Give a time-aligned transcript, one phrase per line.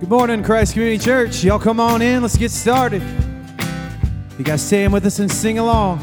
[0.00, 1.44] Good morning, Christ Community Church.
[1.44, 2.20] Y'all come on in.
[2.20, 3.00] Let's get started.
[4.36, 6.00] You guys stand with us and sing along.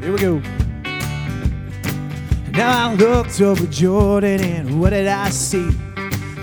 [0.00, 0.42] Here we go.
[2.52, 5.70] Now I looked over Jordan and what did I see?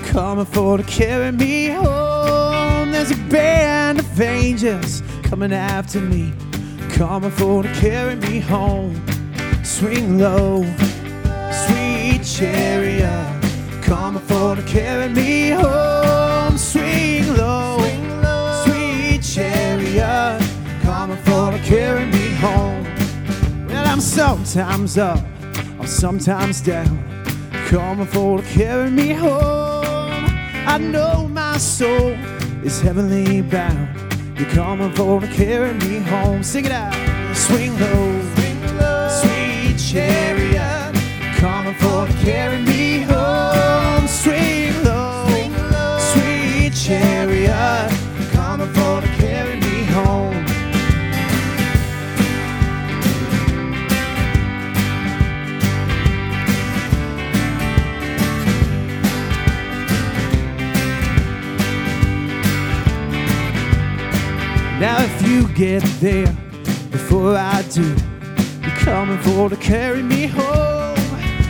[0.05, 2.10] Coming for to carry me home.
[3.01, 6.31] There's a band of angels coming after me,
[6.91, 8.93] coming for to carry me home.
[9.63, 10.61] Swing low,
[11.65, 13.41] sweet chariot,
[13.81, 16.55] coming for to carry me home.
[16.59, 17.79] Swing low,
[18.65, 20.39] sweet chariot,
[20.83, 22.85] coming for to carry me home.
[23.67, 25.25] Well, I'm sometimes up,
[25.79, 27.03] I'm sometimes down,
[27.65, 29.71] coming for to carry me home.
[30.67, 32.15] I know my soul
[32.63, 33.89] is heavenly bound.
[34.37, 36.43] You're coming for to carry me home.
[36.43, 36.93] Sing it out.
[37.35, 40.93] Swing low, sweet chariot,
[41.37, 42.70] coming for to carry me
[64.81, 66.25] Now if you get there
[66.89, 67.95] before I do,
[68.63, 70.97] you're coming for to carry me home.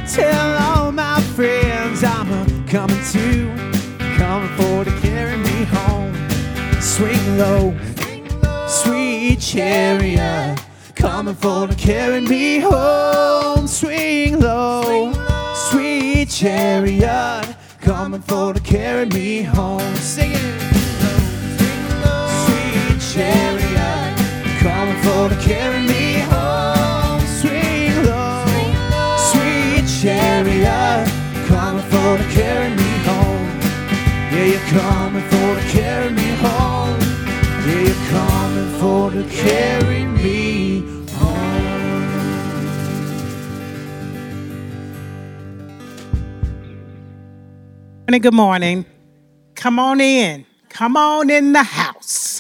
[0.06, 3.48] Tell all my friends I'm a coming too,
[4.18, 6.14] coming for to carry me home.
[6.82, 7.74] Swing low,
[8.68, 10.62] sweet chariot,
[10.96, 13.66] coming for to carry me home.
[13.66, 15.14] Swing low,
[15.70, 19.96] sweet chariot, coming for to carry me home.
[19.96, 20.71] Sing it
[23.22, 24.16] sweet chariot,
[24.60, 27.22] coming for to carry me home.
[27.40, 31.08] Swing low, sweet chariot,
[31.48, 33.60] coming for to carry me home.
[34.32, 37.00] Yeah, you're coming for to carry me home.
[37.66, 40.82] Yeah, you're coming for to carry me
[41.12, 41.80] home.
[48.20, 48.86] good morning.
[49.56, 50.46] Come on in.
[50.70, 52.31] Come on in the house.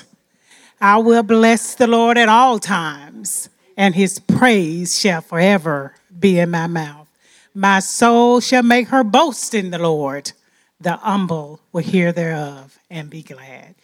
[0.83, 6.49] I will bless the Lord at all times, and his praise shall forever be in
[6.49, 7.07] my mouth.
[7.53, 10.31] My soul shall make her boast in the Lord.
[10.79, 13.75] The humble will hear thereof and be glad.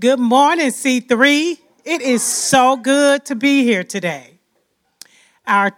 [0.00, 1.58] Good morning, C3.
[1.84, 4.38] It is so good to be here today.
[5.46, 5.76] Our,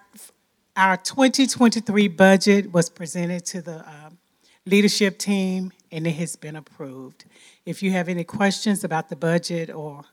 [0.76, 4.18] our 2023 budget was presented to the um,
[4.66, 7.24] leadership team and it has been approved.
[7.66, 10.04] If you have any questions about the budget or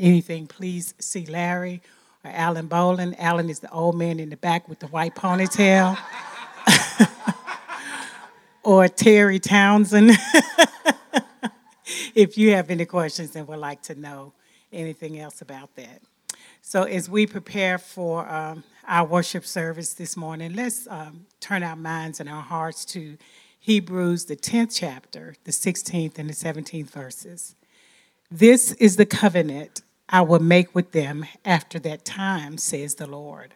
[0.00, 1.82] anything, please see Larry
[2.24, 3.14] or Alan Bolin.
[3.18, 5.98] Alan is the old man in the back with the white ponytail.
[8.62, 10.10] or Terry Townsend.
[12.14, 14.32] if you have any questions and would like to know
[14.72, 16.02] anything else about that.
[16.62, 21.76] So, as we prepare for um, our worship service this morning, let's um, turn our
[21.76, 23.16] minds and our hearts to
[23.58, 27.56] Hebrews, the 10th chapter, the 16th and the 17th verses.
[28.30, 33.54] This is the covenant I will make with them after that time, says the Lord.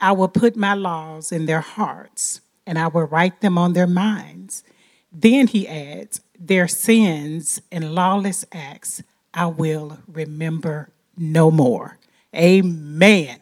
[0.00, 3.88] I will put my laws in their hearts, and I will write them on their
[3.88, 4.62] minds.
[5.12, 9.02] Then he adds, Their sins and lawless acts
[9.34, 11.98] I will remember no more.
[12.34, 13.40] Amen.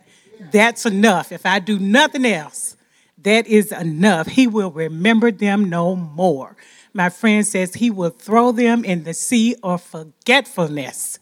[0.50, 1.32] That's enough.
[1.32, 2.76] If I do nothing else,
[3.18, 4.26] that is enough.
[4.26, 6.56] He will remember them no more.
[6.94, 11.18] My friend says he will throw them in the sea of forgetfulness.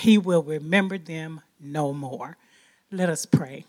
[0.00, 2.36] He will remember them no more.
[2.90, 3.64] Let us pray.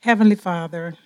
[0.00, 0.96] Heavenly Father,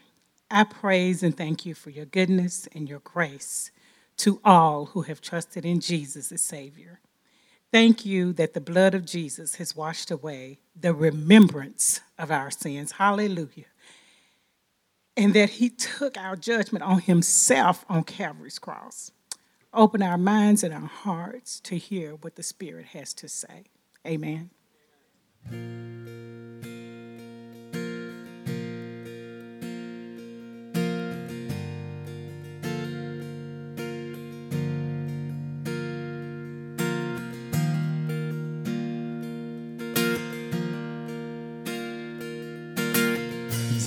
[0.51, 3.71] I praise and thank you for your goodness and your grace
[4.19, 7.01] to all who have trusted in Jesus as Savior.
[7.73, 12.93] Thank you that the blood of Jesus has washed away the remembrance of our sins.
[12.93, 13.65] Hallelujah.
[15.17, 19.11] And that he took our judgment on himself on Calvary's cross.
[19.75, 23.65] Open our minds and our hearts to hear what the Spirit has to say.
[24.07, 24.51] Amen.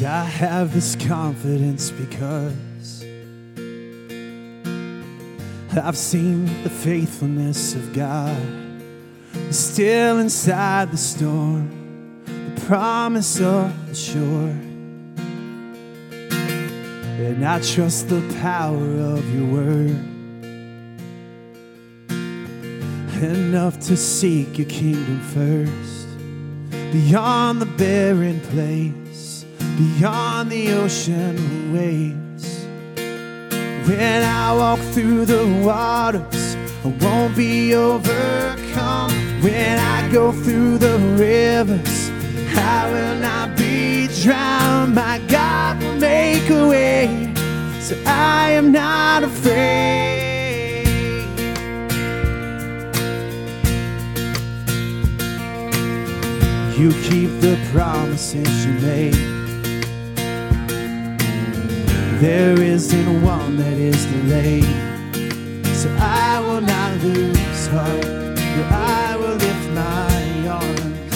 [0.06, 2.54] I have this confidence because
[5.76, 8.38] I've seen the faithfulness of God
[9.52, 14.54] Still inside the storm, the promise of the shore.
[17.20, 20.04] And I trust the power of your word.
[23.24, 26.08] Enough to seek your kingdom first.
[26.92, 29.46] Beyond the barren place,
[29.78, 32.27] beyond the ocean waves.
[33.88, 39.12] When I walk through the waters, I won't be overcome.
[39.42, 42.10] When I go through the rivers,
[42.58, 44.94] I will not be drowned.
[44.94, 47.34] My God will make a way,
[47.80, 50.84] so I am not afraid.
[56.78, 59.27] You keep the promises you made.
[62.20, 64.64] There isn't one that is delayed.
[65.76, 71.14] So I will not lose heart, but I will lift my arms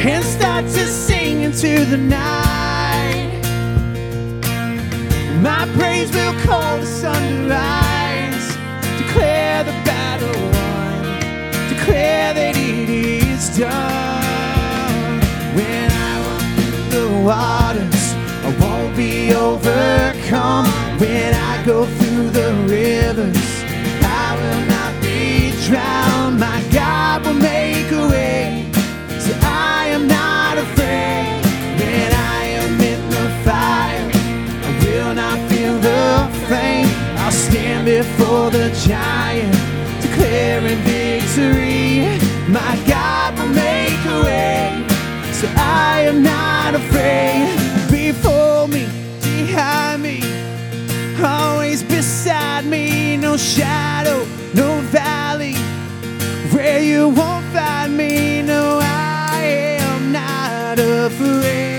[0.00, 3.42] and start to sing into the night.
[5.42, 8.48] My praise will call the sun to rise,
[8.96, 11.02] declare the battle won,
[11.68, 15.20] declare that it is done.
[15.54, 17.91] When I walk through the won't
[19.02, 20.66] be overcome.
[21.02, 23.50] When I go through the rivers,
[24.24, 26.36] I will not be drowned.
[26.48, 28.70] My God will make a way,
[29.24, 31.26] so I am not afraid.
[31.80, 34.06] When I am in the fire,
[34.68, 36.06] I will not feel the
[36.46, 36.90] flame.
[37.22, 39.54] I'll stand before the giant,
[40.04, 41.88] declaring victory.
[42.58, 44.62] My God will make a way,
[45.38, 45.46] so
[45.90, 47.50] I am not afraid.
[47.90, 48.41] Before
[53.32, 55.54] No shadow, no valley
[56.52, 58.42] where you won't find me.
[58.42, 61.71] No, I am not afraid.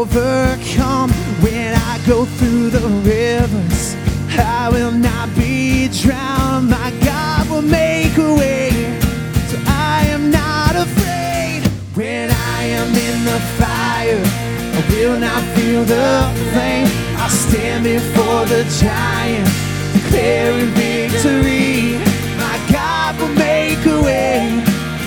[0.00, 1.10] Overcome.
[1.44, 3.94] When I go through the rivers,
[4.38, 6.70] I will not be drowned.
[6.70, 8.70] My God will make a way,
[9.50, 11.60] so I am not afraid.
[11.94, 14.22] When I am in the fire,
[14.78, 16.12] I will not feel the
[16.52, 16.88] flame.
[17.20, 19.48] I'll stand before the giant,
[19.96, 22.00] declaring victory.
[22.44, 24.64] My God will make a way,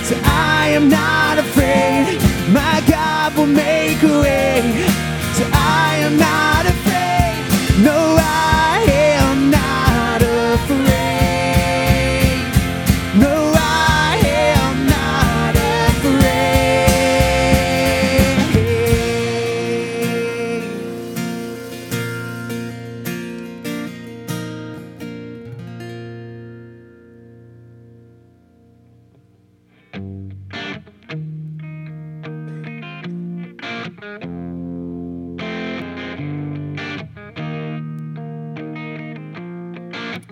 [0.08, 2.22] so I am not afraid.
[2.54, 4.43] My God will make a way,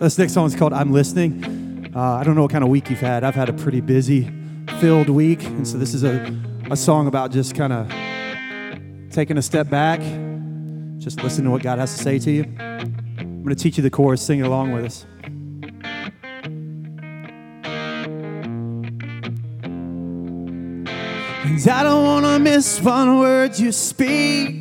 [0.01, 1.93] This next song is called I'm Listening.
[1.95, 3.23] Uh, I don't know what kind of week you've had.
[3.23, 4.31] I've had a pretty busy,
[4.79, 5.43] filled week.
[5.43, 6.35] And so this is a,
[6.71, 7.87] a song about just kind of
[9.11, 9.99] taking a step back,
[10.97, 12.45] just listening to what God has to say to you.
[12.57, 15.05] I'm going to teach you the chorus, sing it along with us.
[21.45, 24.60] And I don't want to miss one word you speak.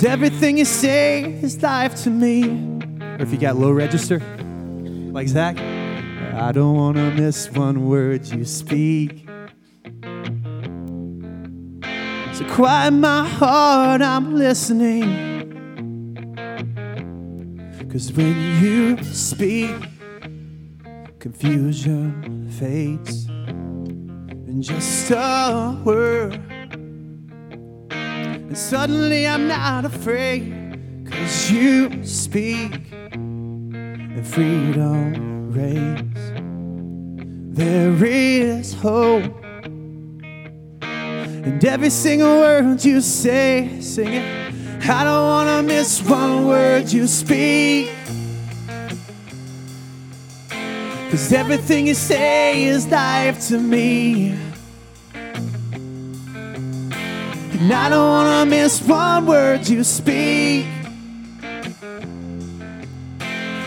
[0.00, 2.48] Cause everything you say is life to me.
[3.02, 4.18] Or if you got low register,
[5.12, 9.28] like Zach, I don't want to miss one word you speak.
[12.32, 15.04] So quiet my heart, I'm listening.
[17.92, 19.70] Cause when you speak,
[21.18, 23.26] confusion fades.
[23.26, 26.49] And just a word.
[28.50, 31.06] And suddenly I'm not afraid.
[31.08, 36.18] Cause you speak and freedom reigns.
[37.56, 39.22] There is hope.
[40.82, 44.54] And every single word you say, sing it.
[44.82, 47.92] I don't wanna miss one word you speak.
[50.48, 54.49] Cause everything you say is life to me.
[57.60, 60.64] And I don't wanna miss one word you speak.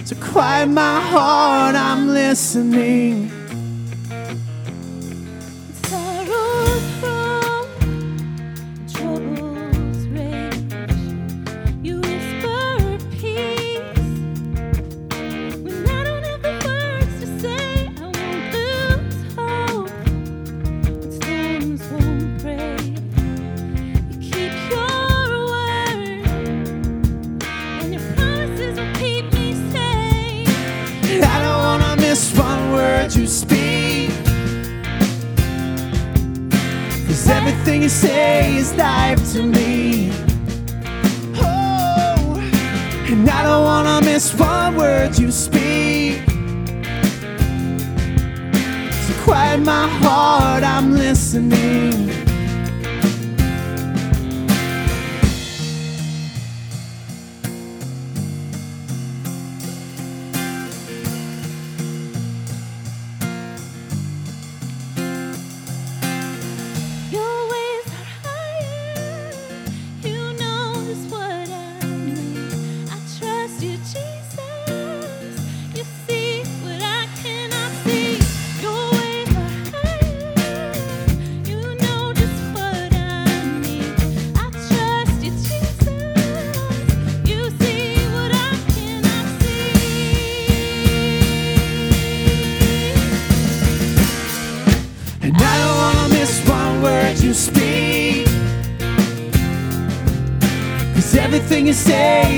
[0.03, 3.32] So quiet my heart, I'm listening.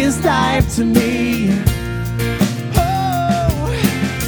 [0.05, 1.49] Is life to me.
[2.77, 3.73] Oh,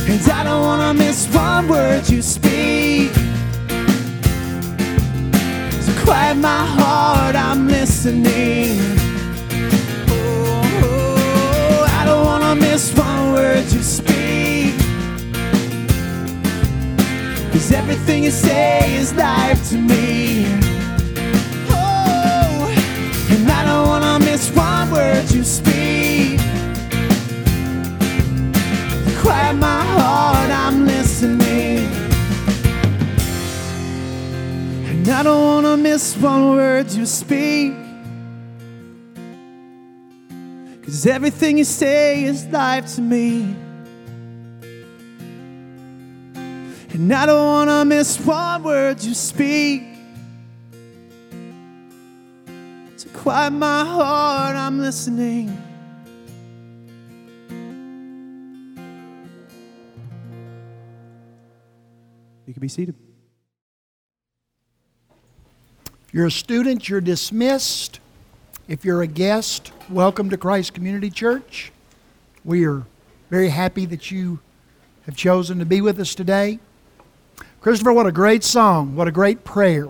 [0.09, 3.11] and I don't wanna miss one word you speak.
[5.85, 8.79] So quiet my heart, I'm listening.
[10.09, 14.73] Oh, I don't wanna miss one word you speak.
[17.51, 20.46] Cause everything you say is life to me.
[35.07, 37.73] And I don't wanna miss one word you speak.
[40.83, 43.55] Cause everything you say is life to me.
[46.91, 49.83] And I don't wanna miss one word you speak.
[52.97, 55.47] To quiet my heart, I'm listening.
[62.45, 62.95] You can be seated.
[62.99, 63.15] If
[66.13, 67.99] you're a student, you're dismissed.
[68.67, 71.71] If you're a guest, welcome to Christ Community Church.
[72.45, 72.85] We are
[73.29, 74.39] very happy that you
[75.05, 76.59] have chosen to be with us today.
[77.59, 78.95] Christopher, what a great song.
[78.95, 79.89] What a great prayer.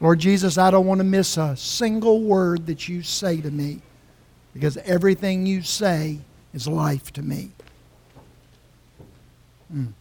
[0.00, 3.82] Lord Jesus, I don't want to miss a single word that you say to me
[4.52, 6.18] because everything you say
[6.52, 7.50] is life to me.
[9.72, 9.92] Mm.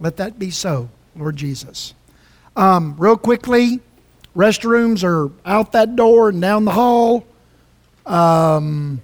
[0.00, 1.94] Let that be so, Lord Jesus.
[2.60, 3.80] Um, real quickly,
[4.36, 7.24] restrooms are out that door and down the hall.
[8.04, 9.00] Um,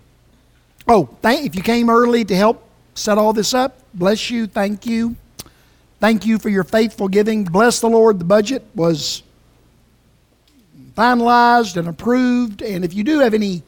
[0.87, 4.47] oh, thank, if you came early to help set all this up, bless you.
[4.47, 5.17] Thank you.
[6.01, 7.45] Thank you for your faithful giving.
[7.45, 8.19] Bless the Lord.
[8.19, 9.23] The budget was
[10.95, 12.61] finalized and approved.
[12.61, 13.63] And if you do have any,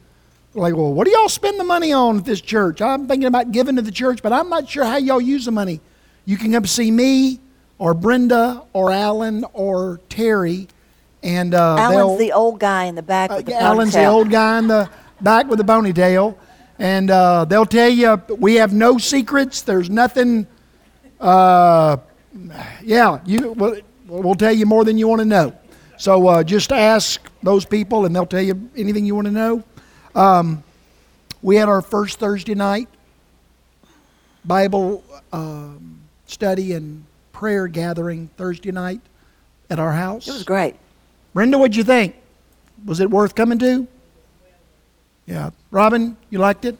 [0.53, 2.79] like, well, what do y'all spend the money on at this church?
[2.79, 5.51] I'm thinking about giving to the church, but I'm not sure how y'all use the
[5.51, 5.81] money.
[6.25, 7.39] You can come see me
[7.79, 10.67] or Brenda or Alan or Terry.
[11.23, 14.05] And uh, they'll- Alan's the old guy in the back with the uh, Alan's the
[14.05, 14.89] old guy in the
[15.21, 16.35] back with the ponytail.
[16.77, 19.63] And uh, they'll tell you we have no secrets.
[19.63, 20.47] There's nothing.
[21.19, 21.97] Uh,
[22.83, 23.51] yeah, you.
[23.51, 25.53] We'll, we'll tell you more than you want to know.
[25.97, 29.63] So uh, just ask those people, and they'll tell you anything you want to know.
[30.15, 30.63] Um,
[31.41, 32.87] we had our first Thursday night
[34.45, 37.03] Bible um, study and
[37.39, 38.99] prayer gathering Thursday night
[39.69, 40.27] at our house.
[40.27, 40.75] It was great.
[41.33, 42.13] Brenda, what'd you think?
[42.83, 43.87] Was it worth coming to?
[45.25, 45.51] Yeah.
[45.71, 46.77] Robin, you liked it?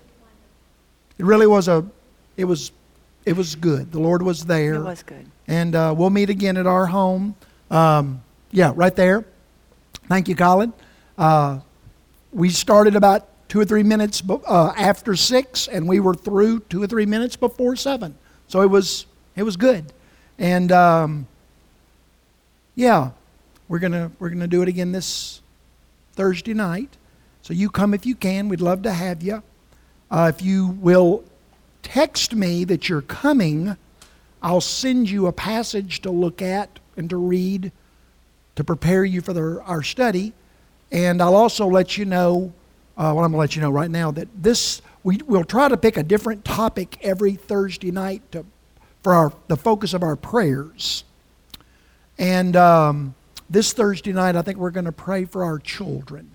[1.17, 1.85] It really was a,
[2.35, 2.73] it was,
[3.25, 3.93] it was good.
[3.93, 4.73] The Lord was there.
[4.73, 5.25] It was good.
[5.47, 7.37] And uh, we'll meet again at our home.
[7.71, 9.23] Um, yeah, right there.
[10.09, 10.73] Thank you, Colin.
[11.17, 11.59] Uh,
[12.33, 16.83] we started about two or three minutes uh, after six, and we were through two
[16.83, 18.13] or three minutes before seven.
[18.49, 19.05] So it was,
[19.37, 19.93] it was good.
[20.39, 21.27] And um,
[22.74, 23.12] yeah,
[23.67, 25.41] we're gonna we're gonna do it again this
[26.13, 26.98] Thursday night.
[27.43, 28.50] So you come if you can.
[28.50, 29.43] We'd love to have you.
[30.10, 31.24] Uh, if you will
[31.84, 33.77] text me that you're coming,
[34.41, 37.72] I'll send you a passage to look at and to read
[38.60, 40.34] to prepare you for the, our study.
[40.91, 42.51] And I'll also let you know,
[42.98, 45.69] uh, well, I'm going to let you know right now that this, we, we'll try
[45.69, 48.46] to pick a different topic every Thursday night to,
[49.03, 51.03] for our, the focus of our prayers.
[52.17, 53.15] And um,
[53.49, 56.29] this Thursday night, I think we're going to pray for our children.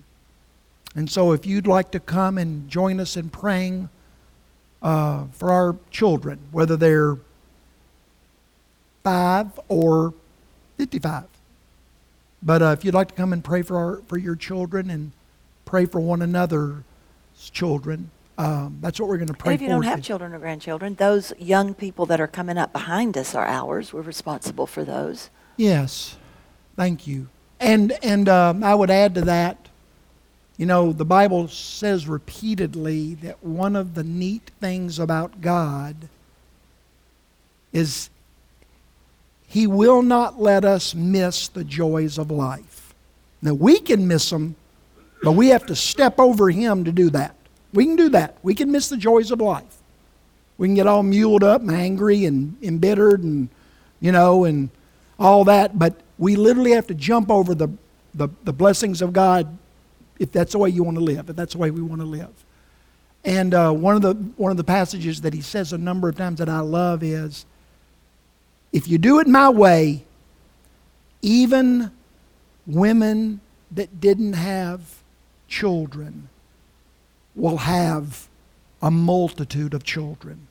[0.95, 3.89] And so if you'd like to come and join us in praying
[4.81, 7.17] uh, for our children, whether they're
[9.03, 10.13] five or
[10.77, 11.25] 55.
[12.41, 15.11] But uh, if you'd like to come and pray for, our, for your children and
[15.65, 16.83] pray for one another's
[17.51, 19.55] children, um, that's what we're going to pray for.
[19.55, 20.07] if you don't have today.
[20.07, 23.93] children or grandchildren, those young people that are coming up behind us are ours.
[23.93, 25.29] We're responsible for those.
[25.57, 26.17] Yes,
[26.75, 27.29] thank you.
[27.59, 29.69] And and um, I would add to that,
[30.57, 36.09] you know, the Bible says repeatedly that one of the neat things about God
[37.71, 38.09] is
[39.47, 42.93] He will not let us miss the joys of life.
[43.41, 44.57] Now we can miss them,
[45.23, 47.34] but we have to step over Him to do that.
[47.75, 48.37] We can do that.
[48.41, 49.77] We can miss the joys of life.
[50.57, 53.49] We can get all muled up and angry and embittered and
[53.99, 54.69] you know and
[55.19, 57.69] all that, but we literally have to jump over the,
[58.13, 59.57] the, the blessings of God
[60.19, 62.07] if that's the way you want to live, if that's the way we want to
[62.07, 62.31] live.
[63.23, 66.15] And uh, one, of the, one of the passages that he says a number of
[66.15, 67.45] times that I love is
[68.71, 70.03] if you do it my way,
[71.21, 71.91] even
[72.67, 74.81] women that didn't have
[75.47, 76.29] children
[77.35, 78.27] will have
[78.81, 80.47] a multitude of children.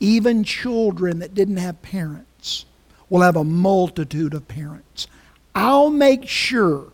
[0.00, 2.66] Even children that didn't have parents
[3.08, 5.06] will have a multitude of parents.
[5.54, 6.92] I'll make sure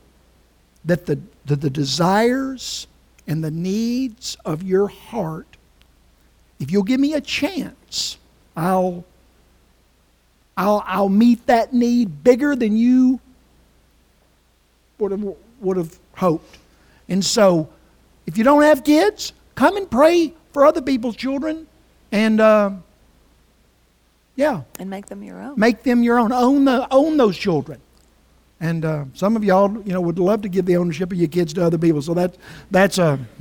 [0.84, 2.86] that the, the desires
[3.26, 5.56] and the needs of your heart,
[6.58, 8.18] if you'll give me a chance,
[8.56, 9.04] I'll,
[10.56, 13.20] I'll, I'll meet that need bigger than you
[14.98, 16.58] would have, would have hoped.
[17.08, 17.68] And so,
[18.30, 21.66] if you don't have kids, come and pray for other people's children.
[22.12, 22.70] And uh,
[24.36, 25.58] yeah, And make them your own.
[25.58, 26.30] make them your own.
[26.32, 27.80] Own the own those children.
[28.60, 31.26] And uh, some of y'all, you know, would love to give the ownership of your
[31.26, 32.02] kids to other people.
[32.02, 32.36] So that
[32.70, 33.18] that's a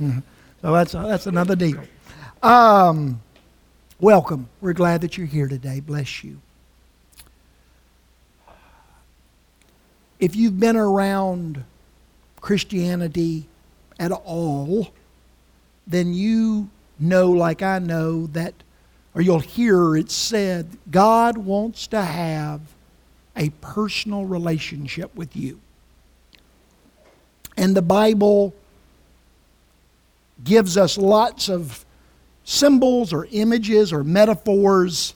[0.60, 1.80] so that's that's another deal.
[2.42, 3.20] Um,
[4.00, 4.48] welcome.
[4.60, 5.78] We're glad that you're here today.
[5.78, 6.40] Bless you.
[10.18, 11.62] If you've been around
[12.40, 13.46] Christianity
[14.00, 14.88] at all,
[15.86, 18.54] then you know, like I know, that,
[19.14, 22.62] or you'll hear it said, God wants to have
[23.36, 25.60] a personal relationship with you.
[27.56, 28.54] And the Bible
[30.42, 31.84] gives us lots of
[32.44, 35.14] symbols or images or metaphors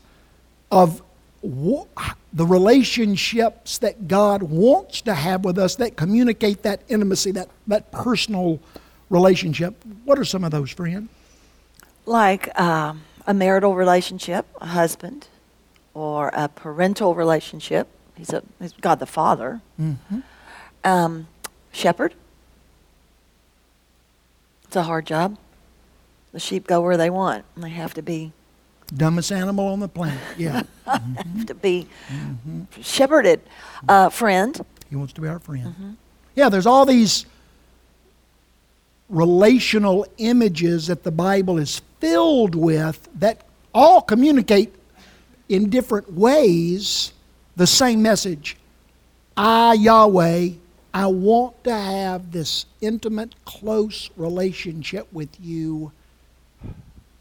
[0.70, 1.02] of
[1.44, 7.92] the relationships that God wants to have with us that communicate that intimacy, that, that
[7.92, 8.60] personal
[9.10, 9.74] relationship.
[10.04, 11.08] What are some of those, friend?
[12.06, 15.28] Like um, a marital relationship, a husband,
[15.92, 17.88] or a parental relationship.
[18.14, 19.60] He's, a, he's God the Father.
[20.82, 21.28] Um,
[21.72, 22.14] shepherd.
[24.64, 25.36] It's a hard job.
[26.32, 27.44] The sheep go where they want.
[27.54, 28.32] and They have to be
[28.96, 30.20] Dumbest animal on the planet.
[30.38, 30.62] Yeah.
[30.86, 31.86] have to be
[32.80, 33.40] shepherded.
[33.88, 34.64] Uh, friend.
[34.90, 35.96] He wants to be our friend.
[36.34, 37.26] Yeah, there's all these
[39.08, 44.74] relational images that the Bible is filled with that all communicate
[45.48, 47.12] in different ways
[47.56, 48.56] the same message.
[49.36, 50.50] I, Yahweh,
[50.92, 55.92] I want to have this intimate, close relationship with you.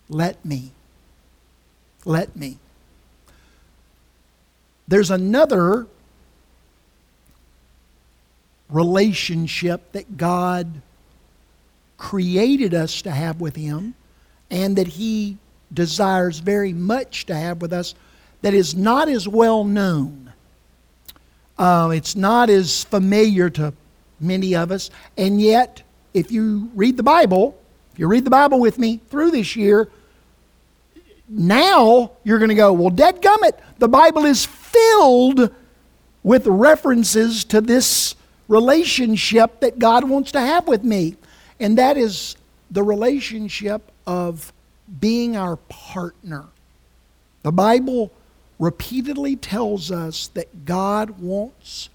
[0.10, 0.72] Let me.
[2.06, 2.58] Let me.
[4.88, 5.88] There's another
[8.70, 10.82] relationship that God
[11.98, 13.96] created us to have with Him
[14.50, 15.38] and that He
[15.74, 17.96] desires very much to have with us
[18.42, 20.34] that is not as well known.
[21.58, 23.74] Uh, it's not as familiar to
[24.20, 24.90] many of us.
[25.18, 27.58] And yet, if you read the Bible,
[27.94, 29.90] if you read the Bible with me through this year,
[31.28, 35.54] now you're going to go, well, dadgummit, the Bible is filled
[36.24, 38.16] with references to this
[38.48, 41.16] relationship that God wants to have with me.
[41.60, 42.36] And that is
[42.72, 44.52] the relationship of
[45.00, 46.46] being our partner.
[47.44, 48.12] The Bible
[48.60, 51.90] repeatedly tells us that God wants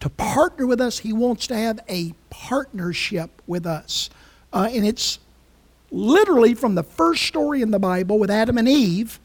[0.00, 0.98] to partner with us.
[0.98, 4.10] He wants to have a partnership with us.
[4.52, 5.18] Uh, and it's
[5.92, 9.20] literally from the first story in the Bible with Adam and Eve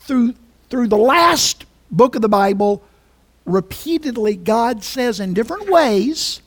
[0.00, 0.34] through,
[0.68, 2.82] through the last book of the Bible,
[3.44, 6.42] repeatedly God says in different ways,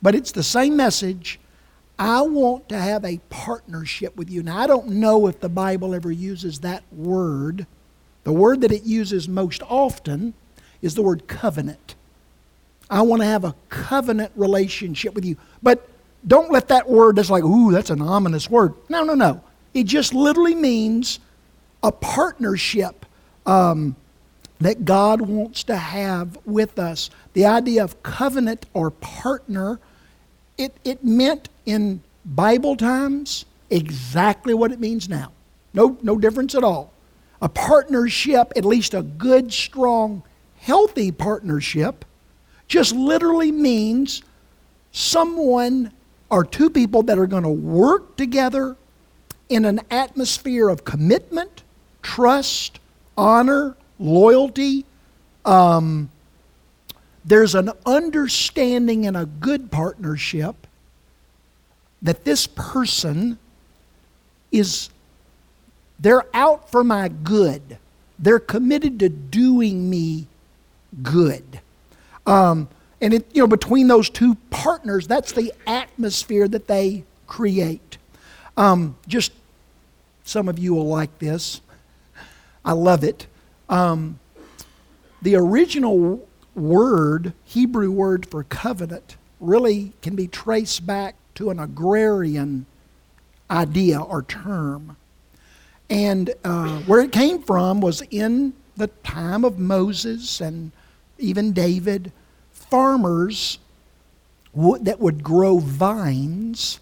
[0.00, 1.40] but it's the same message
[1.98, 4.42] I want to have a partnership with you.
[4.42, 7.66] Now, I don't know if the Bible ever uses that word.
[8.24, 10.34] The word that it uses most often
[10.80, 11.94] is the word covenant.
[12.90, 15.36] I want to have a covenant relationship with you.
[15.62, 15.88] But
[16.26, 18.74] don't let that word that's like, ooh, that's an ominous word.
[18.88, 19.42] No, no, no.
[19.74, 21.18] It just literally means
[21.82, 23.04] a partnership
[23.46, 23.96] um,
[24.60, 27.10] that God wants to have with us.
[27.32, 29.80] The idea of covenant or partner,
[30.56, 35.32] it, it meant in Bible times exactly what it means now.
[35.74, 36.92] No, no difference at all.
[37.40, 40.22] A partnership, at least a good, strong,
[40.58, 42.04] healthy partnership,
[42.68, 44.22] just literally means
[44.92, 45.90] someone
[46.32, 48.74] or two people that are going to work together
[49.50, 51.62] in an atmosphere of commitment,
[52.00, 52.80] trust,
[53.18, 54.86] honor, loyalty.
[55.44, 56.10] Um,
[57.22, 60.66] there's an understanding in a good partnership
[62.00, 63.38] that this person
[64.50, 64.88] is,
[66.00, 67.76] they're out for my good.
[68.18, 70.28] They're committed to doing me
[71.02, 71.60] good.
[72.26, 72.68] Um,
[73.02, 77.98] and it, you know, between those two partners, that's the atmosphere that they create.
[78.56, 79.32] Um, just
[80.22, 81.60] some of you will like this.
[82.64, 83.26] I love it.
[83.68, 84.20] Um,
[85.20, 92.66] the original word, Hebrew word for covenant, really can be traced back to an agrarian
[93.50, 94.96] idea or term.
[95.90, 100.70] And uh, where it came from was in the time of Moses and
[101.18, 102.12] even David,
[102.72, 103.58] farmers
[104.54, 106.80] that would grow vines.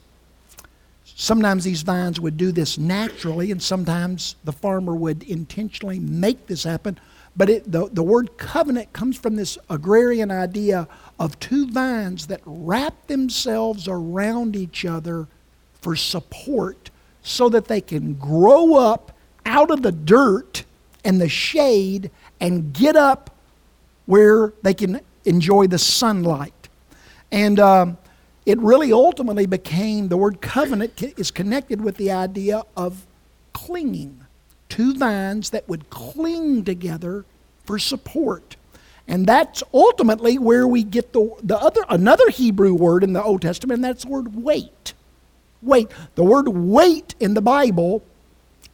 [1.05, 6.62] Sometimes these vines would do this naturally, and sometimes the farmer would intentionally make this
[6.62, 6.96] happen.
[7.37, 10.87] But it, the, the word covenant comes from this agrarian idea
[11.18, 15.26] of two vines that wrap themselves around each other
[15.83, 16.90] for support
[17.24, 19.11] so that they can grow up
[19.44, 20.62] out of the dirt
[21.05, 23.35] and the shade and get up
[24.07, 26.68] where they can enjoy the sunlight.
[27.33, 27.98] And um,
[28.46, 33.06] it really ultimately became the word covenant is connected with the idea of
[33.52, 34.24] clinging.
[34.68, 37.24] Two vines that would cling together
[37.64, 38.56] for support.
[39.06, 43.42] And that's ultimately where we get the, the other another Hebrew word in the Old
[43.42, 44.94] Testament, and that's the word wait.
[45.62, 45.88] Wait.
[46.14, 48.04] The word wait in the Bible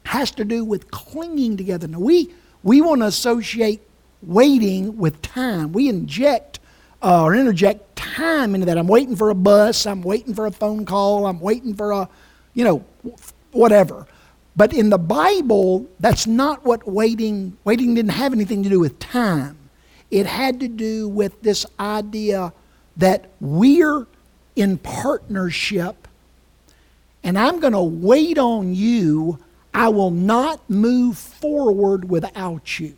[0.04, 1.88] has to do with clinging together.
[1.88, 3.80] Now we we want to associate
[4.22, 5.72] waiting with time.
[5.72, 6.60] We inject
[7.02, 8.78] uh, or interject time into that.
[8.78, 9.86] I'm waiting for a bus.
[9.86, 11.26] I'm waiting for a phone call.
[11.26, 12.08] I'm waiting for a,
[12.54, 12.84] you know,
[13.52, 14.06] whatever.
[14.56, 17.56] But in the Bible, that's not what waiting.
[17.64, 19.58] Waiting didn't have anything to do with time.
[20.10, 22.52] It had to do with this idea
[22.96, 24.06] that we're
[24.54, 26.08] in partnership,
[27.22, 29.38] and I'm going to wait on you.
[29.74, 32.96] I will not move forward without you.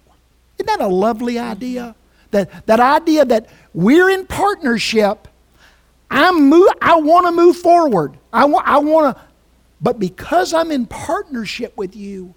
[0.58, 1.94] Isn't that a lovely idea?
[2.30, 5.28] That, that idea that we're in partnership.
[6.10, 8.18] I'm move, I want to move forward.
[8.32, 9.22] I, wa- I want to,
[9.80, 12.34] but because I'm in partnership with you,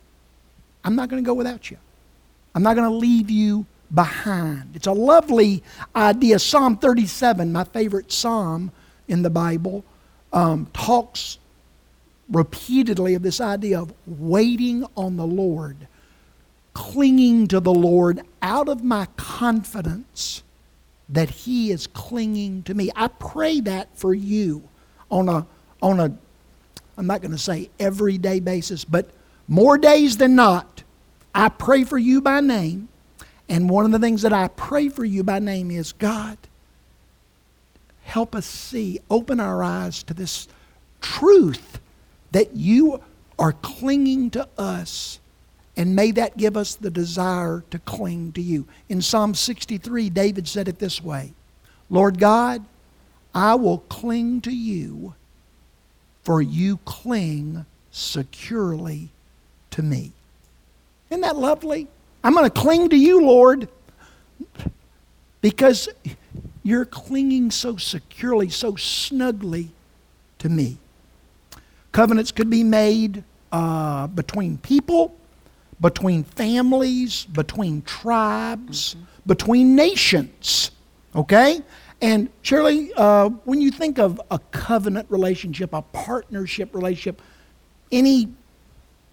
[0.84, 1.78] I'm not going to go without you.
[2.54, 4.76] I'm not going to leave you behind.
[4.76, 5.64] It's a lovely
[5.96, 6.40] idea.
[6.40, 8.72] Psalm 37, my favorite psalm
[9.08, 9.84] in the Bible,
[10.34, 11.40] um, talks
[12.30, 15.88] repeatedly of this idea of waiting on the Lord
[16.74, 20.44] clinging to the Lord out of my confidence
[21.10, 22.90] that He is clinging to me.
[22.96, 24.68] I pray that for you
[25.10, 25.46] on a,
[25.82, 26.18] on a
[26.98, 29.10] I'm not going to say everyday basis, but
[29.48, 30.84] more days than not.
[31.34, 32.90] I pray for you by name.
[33.50, 36.38] And one of the things that I pray for you by name is God,
[38.04, 40.48] help us see, open our eyes to this
[41.02, 41.80] truth
[42.32, 43.02] that you
[43.40, 45.20] are clinging to us
[45.78, 48.68] and may that give us the desire to cling to you.
[48.90, 51.34] In Psalm 63, David said it this way
[51.90, 52.66] Lord God,
[53.34, 55.16] I will cling to you,
[56.24, 59.10] for you cling securely
[59.72, 60.12] to me.
[61.10, 61.88] Isn't that lovely?
[62.24, 63.68] I'm going to cling to you, Lord,
[65.42, 65.90] because
[66.64, 69.72] you're clinging so securely, so snugly
[70.40, 70.78] to me.
[71.92, 75.16] Covenants could be made uh, between people
[75.82, 79.06] between families, between tribes, mm-hmm.
[79.26, 80.72] between nations.
[81.15, 81.62] Okay?
[82.02, 87.22] And Shirley, uh, when you think of a covenant relationship, a partnership relationship,
[87.91, 88.30] any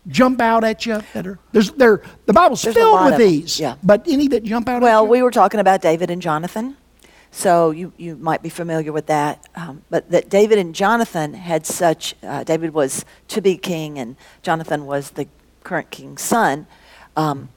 [0.07, 3.61] jump out at you that are there's there the Bible's There's filled with these.
[3.61, 3.77] yeah.
[3.83, 5.11] But any that jump out Well, at you?
[5.11, 6.77] we were talking about David and Jonathan,
[7.31, 9.47] so you, you might be familiar with that.
[9.55, 14.17] Um, but that David and Jonathan had such, uh, David was to be king, and
[14.43, 15.29] Jonathan was the
[15.69, 16.67] current king's son.
[17.15, 17.51] Um,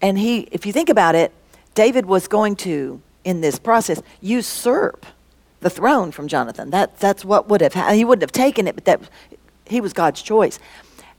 [0.00, 1.30] and he, if you think about it,
[1.74, 5.06] David was going to, in this process, usurp
[5.60, 6.70] the throne from Jonathan.
[6.70, 7.96] That, that's what would have happened.
[7.96, 9.00] He wouldn't have taken it, but that
[9.66, 10.58] he was God's choice.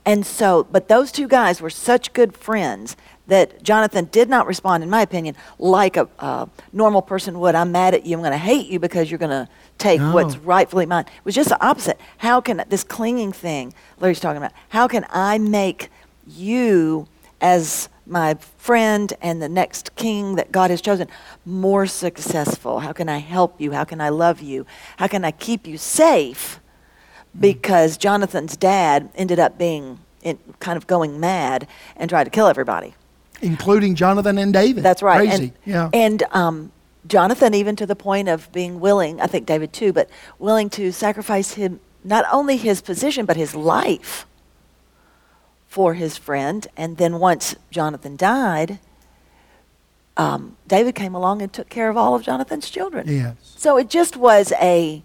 [0.04, 2.94] And so, but those two guys were such good friends
[3.26, 7.54] that Jonathan did not respond, in my opinion, like a, a normal person would.
[7.54, 8.14] I'm mad at you.
[8.14, 10.12] I'm going to hate you because you're going to take No.
[10.14, 11.04] what's rightfully mine.
[11.06, 12.00] It was just the opposite.
[12.18, 14.52] How can this clinging thing Larry's talking about?
[14.70, 15.90] How can I make
[16.26, 17.06] you
[17.40, 21.08] as my friend and the next king that God has chosen
[21.44, 22.80] more successful?
[22.80, 23.72] How can I help you?
[23.72, 24.66] How can I love you?
[24.98, 26.60] How can I keep you safe?
[27.38, 32.46] Because Jonathan's dad ended up being in, kind of going mad and tried to kill
[32.46, 32.94] everybody.
[33.42, 34.82] including Jonathan and David.
[34.84, 35.28] That's right.
[35.28, 35.44] Crazy.
[35.44, 35.90] And, yeah.
[35.92, 36.72] and um,
[37.06, 40.90] Jonathan, even to the point of being willing, I think David too, but willing to
[40.92, 44.26] sacrifice him, not only his position, but his life
[45.68, 46.66] for his friend.
[46.76, 48.78] And then once Jonathan died,
[50.16, 53.06] um, David came along and took care of all of Jonathan's children.
[53.08, 53.34] yes.
[53.56, 55.02] So it just was a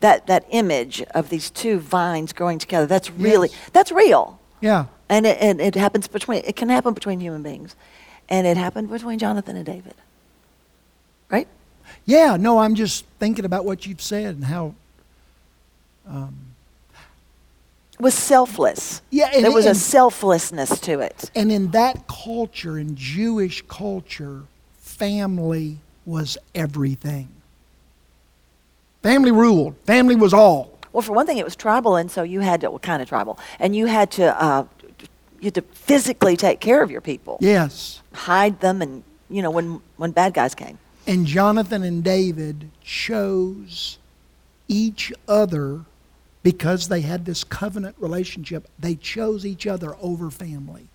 [0.00, 2.86] that that image of these two vines growing together.
[2.86, 3.70] That's really Yes.
[3.72, 4.86] that's real, Yeah.
[5.08, 7.74] and it, and it happens between it can happen between human beings,
[8.28, 9.94] and it happened between Jonathan and David.
[11.30, 11.48] Right?
[12.06, 14.74] Yeah, no, I'm just thinking about what you've said and how
[17.96, 19.02] It was selfless.
[19.10, 21.30] Yeah, and- there was a selflessness to it.
[21.34, 24.42] And in that culture, in Jewish culture,
[24.78, 27.28] family was everything.
[29.02, 29.76] Family ruled.
[29.84, 30.70] Family was all.
[30.92, 33.08] Well, for one thing, it was tribal, and so you had to well, kind of
[33.08, 34.64] tribal, and you had to uh,
[35.40, 38.00] you had to physically take care of your people, Yes.
[38.12, 40.78] hide them, and you know when when bad guys came.
[41.06, 43.98] And Jonathan and David chose
[44.68, 45.82] each other
[46.42, 48.68] because they had this covenant relationship.
[48.78, 50.88] They chose each other over family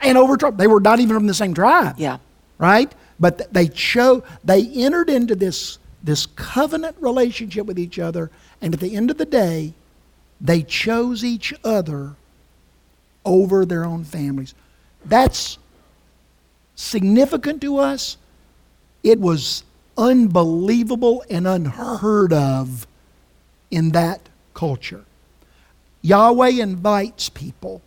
[0.00, 0.56] and over tribe.
[0.56, 1.96] They were not even from the same tribe.
[1.98, 2.18] Yeah.
[2.58, 2.92] right?
[3.18, 8.30] But they chose, they entered into this, this covenant relationship with each other,
[8.60, 9.74] and at the end of the day,
[10.40, 12.14] they chose each other
[13.24, 14.54] over their own families.
[15.04, 15.58] That's
[16.74, 18.16] significant to us.
[19.02, 19.64] It was
[19.96, 22.86] unbelievable and unheard of
[23.70, 25.04] in that culture.
[26.02, 27.82] Yahweh invites people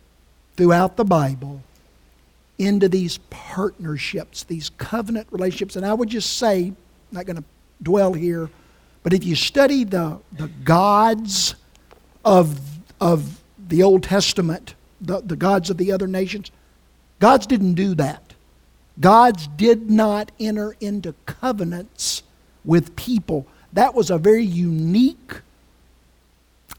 [0.56, 1.62] throughout the Bible
[2.58, 5.76] into these partnerships, these covenant relationships.
[5.76, 6.76] And I would just say, I'm
[7.10, 7.44] not going to
[7.82, 8.50] dwell here,
[9.02, 11.54] but if you study the, the gods
[12.24, 12.60] of,
[13.00, 16.50] of the Old Testament, the, the gods of the other nations,
[17.18, 18.29] gods didn't do that.
[19.00, 22.22] Gods did not enter into covenants
[22.64, 23.46] with people.
[23.72, 25.40] That was a very unique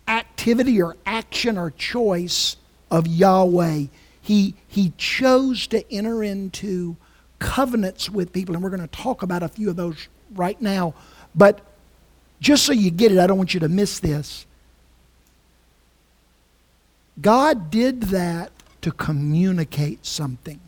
[0.07, 2.57] activity or action or choice
[2.91, 3.85] of Yahweh.
[4.21, 6.95] He, he chose to enter into
[7.39, 10.93] covenants with people, and we're going to talk about a few of those right now.
[11.33, 11.61] But
[12.39, 14.45] just so you get it, I don't want you to miss this.
[17.19, 20.59] God did that to communicate something.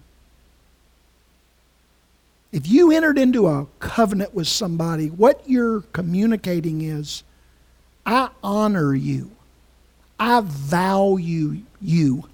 [2.54, 7.24] If you entered into a covenant with somebody, what you're communicating is,
[8.06, 9.32] I honor you.
[10.20, 12.30] I value you.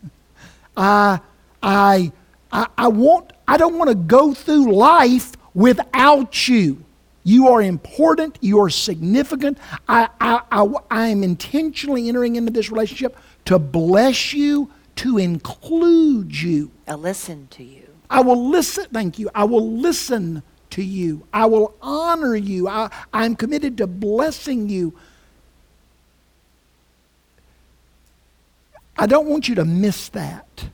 [0.75, 1.21] I,
[1.63, 2.11] I,
[2.51, 6.83] I, I want, I don't want to go through life without you.
[7.23, 8.37] You are important.
[8.41, 9.57] You are significant.
[9.87, 16.35] I, I, I, I am intentionally entering into this relationship to bless you, to include
[16.35, 16.71] you.
[16.89, 17.88] I listen to you.
[18.09, 19.29] I will listen, thank you.
[19.35, 21.27] I will listen to you.
[21.33, 22.67] I will honor you.
[22.67, 24.93] I, I'm committed to blessing you.
[28.97, 30.65] I don't want you to miss that.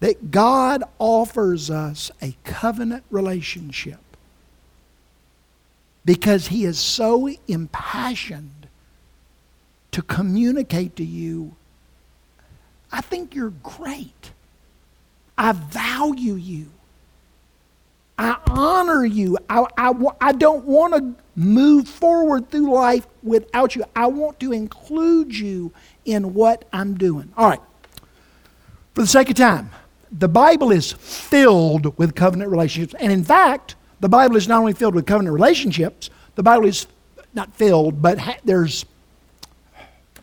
[0.00, 4.00] That God offers us a covenant relationship
[6.04, 8.68] because He is so impassioned
[9.92, 11.56] to communicate to you,
[12.92, 14.32] I think you're great.
[15.38, 16.70] I value you.
[18.18, 19.36] I honor you.
[19.50, 23.84] I, I, I don't want to move forward through life without you.
[23.94, 25.72] I want to include you
[26.06, 27.30] in what I'm doing.
[27.36, 27.60] All right.
[28.94, 29.70] For the sake of time,
[30.10, 32.94] the Bible is filled with covenant relationships.
[32.98, 36.86] And in fact, the Bible is not only filled with covenant relationships, the Bible is
[37.34, 38.86] not filled, but ha- there's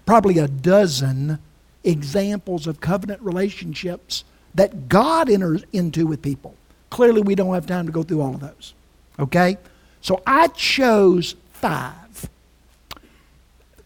[0.06, 1.38] probably a dozen
[1.84, 4.23] examples of covenant relationships
[4.56, 6.56] that God enters into with people.
[6.89, 8.74] Clearly, we don't have time to go through all of those.
[9.20, 9.58] Okay?
[10.02, 12.30] So I chose five.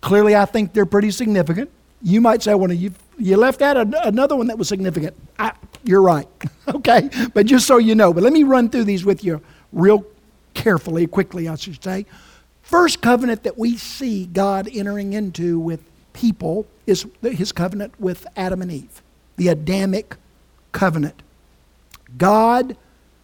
[0.02, 1.70] Clearly, I think they're pretty significant.
[2.02, 5.16] You might say, well, you, you left out an- another one that was significant.
[5.40, 5.54] I,
[5.84, 6.28] you're right.
[6.68, 7.10] okay?
[7.34, 10.06] But just so you know, but let me run through these with you real
[10.54, 12.06] carefully, quickly, I should say.
[12.62, 15.82] First covenant that we see God entering into with
[16.14, 19.02] people is his covenant with Adam and Eve,
[19.38, 20.18] the Adamic
[20.72, 21.22] covenant.
[22.18, 22.78] God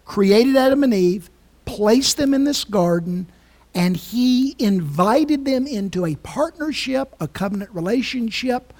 [0.05, 1.29] created Adam and Eve,
[1.65, 3.27] placed them in this garden,
[3.73, 8.73] and he invited them into a partnership, a covenant relationship,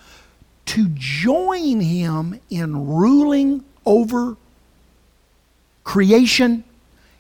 [0.66, 4.38] to join him in ruling over
[5.84, 6.64] creation,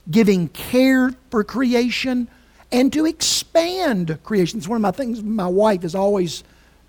[0.09, 2.27] giving care for creation,
[2.71, 4.59] and to expand creation.
[4.59, 6.43] It's one of my things my wife is always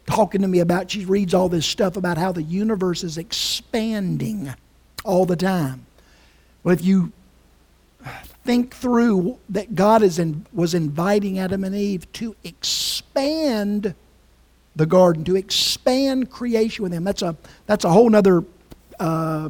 [0.06, 0.90] talking to me about.
[0.90, 4.54] She reads all this stuff about how the universe is expanding
[5.04, 5.86] all the time.
[6.62, 7.12] Well, if you
[8.44, 13.94] think through that God is in, was inviting Adam and Eve to expand
[14.76, 17.36] the garden, to expand creation with Him, that's a,
[17.66, 18.44] that's a whole other
[19.00, 19.48] uh,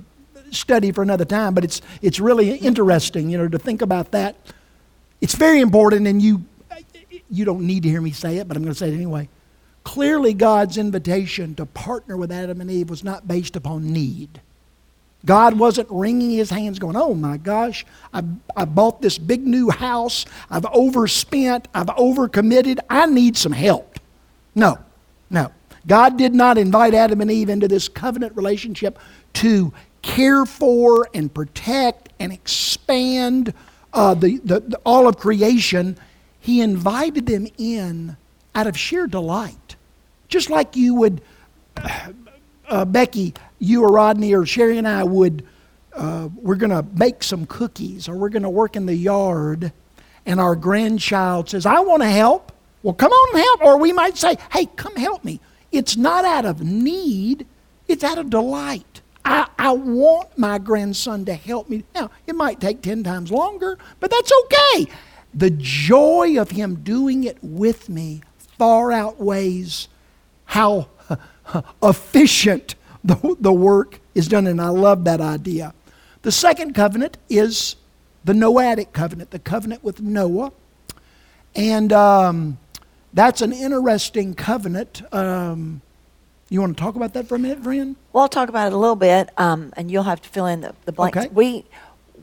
[0.51, 4.37] study for another time, but it's, it's really interesting, you know, to think about that.
[5.21, 6.45] It's very important, and you,
[7.31, 9.29] you don't need to hear me say it, but I'm going to say it anyway.
[9.85, 14.41] Clearly, God's invitation to partner with Adam and Eve was not based upon need.
[15.25, 18.23] God wasn't wringing his hands going, Oh my gosh, I,
[18.57, 20.27] I bought this big new house.
[20.51, 21.69] I've overspent.
[21.75, 22.79] I've overcommitted.
[22.91, 23.99] I need some help.
[24.55, 24.79] No,
[25.31, 25.51] no.
[25.87, 28.99] God did not invite Adam and Eve into this covenant relationship
[29.35, 33.53] to care for and protect and expand
[33.93, 35.99] uh, the, the, the, all of creation.
[36.41, 38.17] He invited them in
[38.55, 39.64] out of sheer delight.
[40.35, 41.21] Just like you would,
[42.69, 45.47] uh, Becky, you or Rodney or Sherry and I would,
[45.93, 49.73] uh, we're going to make some cookies or we're going to work in the yard,
[50.27, 52.51] and our grandchild says, I want to help.
[52.83, 53.63] Well, come on and help.
[53.63, 55.39] Or we might say, hey, come help me.
[55.71, 57.47] It's not out of need,
[57.87, 59.03] it's out of delight.
[59.25, 61.85] I, I want my grandson to help me.
[61.95, 64.93] Now, it might take 10 times longer, but that's okay.
[65.33, 68.23] The joy of him doing it with me
[68.59, 69.87] far outweighs
[70.55, 70.87] how
[71.83, 75.75] efficient the, the work is done, and I love that idea.
[76.23, 77.75] The second covenant is
[78.25, 80.53] the Noahic covenant, the covenant with Noah.
[81.57, 82.59] And um,
[83.13, 85.03] that's an interesting covenant.
[85.13, 85.83] Um,
[86.49, 87.97] you want to talk about that for a minute, friend?
[88.13, 90.61] Well, I'll talk about it a little bit, um, and you'll have to fill in
[90.61, 91.19] the, the blanks.
[91.19, 91.29] Okay.
[91.29, 91.65] We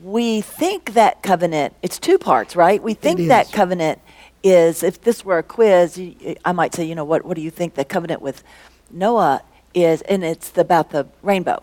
[0.02, 1.74] we think that covenant.
[1.82, 2.82] It's two parts, right?
[2.82, 4.00] We think that covenant
[4.42, 4.82] is.
[4.82, 7.50] If this were a quiz, you- I might say, you know, what what do you
[7.50, 8.42] think the covenant with
[8.90, 9.42] Noah
[9.74, 10.02] is?
[10.02, 11.62] And it's about the rainbow,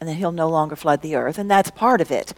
[0.00, 2.34] and that he'll no longer flood the earth, and that's part of it.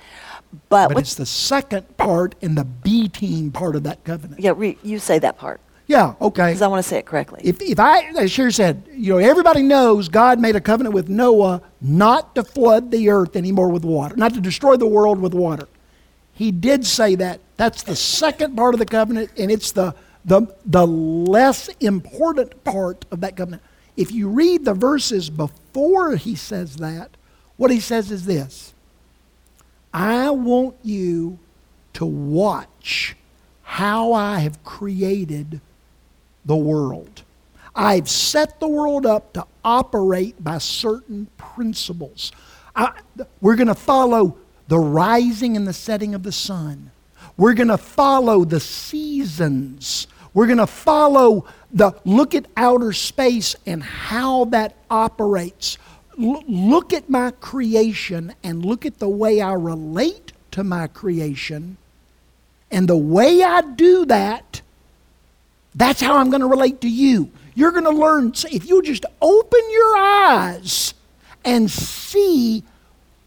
[0.68, 4.40] But, But what, it's the second part and the B team part of that covenant.
[4.40, 6.48] yeah, re, you say that part Yeah, okay.
[6.50, 7.40] because I want to say it correctly.
[7.42, 11.08] If, if I, as Sherry said, you know, everybody knows God made a covenant with
[11.08, 15.34] Noah not to flood the earth anymore with water, not to destroy the world with
[15.34, 15.66] water.
[16.34, 17.40] He did say that.
[17.56, 23.04] That's the second part of the covenant, and it's the, the, the less important part
[23.10, 23.62] of that covenant.
[23.96, 27.10] If you read the verses before he says that,
[27.56, 28.74] what he says is this
[29.92, 31.38] I want you
[31.94, 33.16] to watch
[33.62, 35.60] how I have created
[36.44, 37.22] the world.
[37.76, 42.32] I've set the world up to operate by certain principles.
[42.76, 43.00] I,
[43.40, 44.36] we're going to follow
[44.74, 46.90] the rising and the setting of the sun.
[47.36, 50.08] We're going to follow the seasons.
[50.32, 55.78] We're going to follow the look at outer space and how that operates.
[56.20, 61.76] L- look at my creation and look at the way I relate to my creation.
[62.68, 64.60] And the way I do that,
[65.72, 67.30] that's how I'm going to relate to you.
[67.54, 70.94] You're going to learn, if you just open your eyes
[71.44, 72.64] and see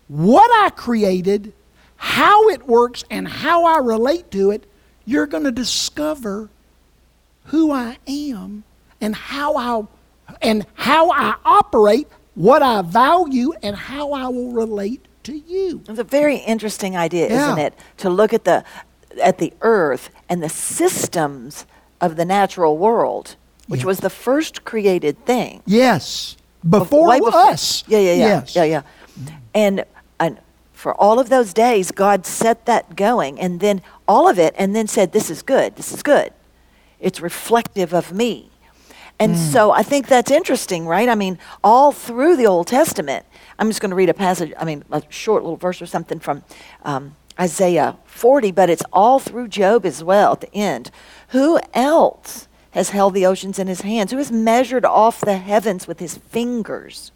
[0.08, 1.54] what I created,
[1.98, 4.66] how it works, and how I relate to it,
[5.06, 6.50] you're going to discover
[7.46, 8.64] who I am
[9.02, 9.84] and how I
[10.42, 15.82] and how I operate, what I value, and how I will relate to you.
[15.88, 17.46] It's a very interesting idea, Yeah.
[17.46, 17.74] isn't it?
[17.98, 18.64] To look at the
[19.22, 21.66] at the earth and the systems
[22.02, 23.36] of the natural world,
[23.68, 25.64] which was the first created thing.
[25.66, 27.84] Yes, Bef- before before- us.
[27.88, 28.28] Yeah, yeah, yeah.
[28.28, 28.56] Yes.
[28.56, 28.82] Yeah, yeah.
[29.56, 29.86] And,
[30.20, 30.40] and
[30.72, 34.76] for all of those days, God set that going, and then all of it, and
[34.76, 36.32] then said, This is good, this is good.
[37.00, 38.52] It's reflective of me.
[39.20, 41.10] And so I think that's interesting, right?
[41.10, 43.26] I mean, all through the Old Testament,
[43.58, 46.20] I'm just going to read a passage, I mean, a short little verse or something
[46.20, 46.44] from
[46.84, 50.92] um, Isaiah 40, but it's all through Job as well at the end.
[51.30, 54.12] Who else has held the oceans in his hands?
[54.12, 57.12] Who has measured off the heavens with his fingers?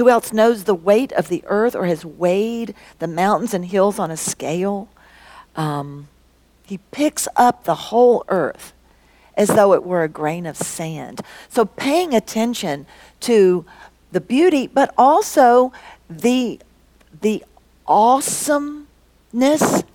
[0.00, 3.98] Who else knows the weight of the earth or has weighed the mountains and hills
[3.98, 4.88] on a scale?
[5.56, 6.08] Um,
[6.64, 8.72] he picks up the whole earth
[9.36, 11.20] as though it were a grain of sand.
[11.50, 12.86] So paying attention
[13.28, 13.66] to
[14.10, 15.70] the beauty, but also
[16.08, 16.60] the
[17.20, 17.44] the
[17.86, 18.86] awesomeness.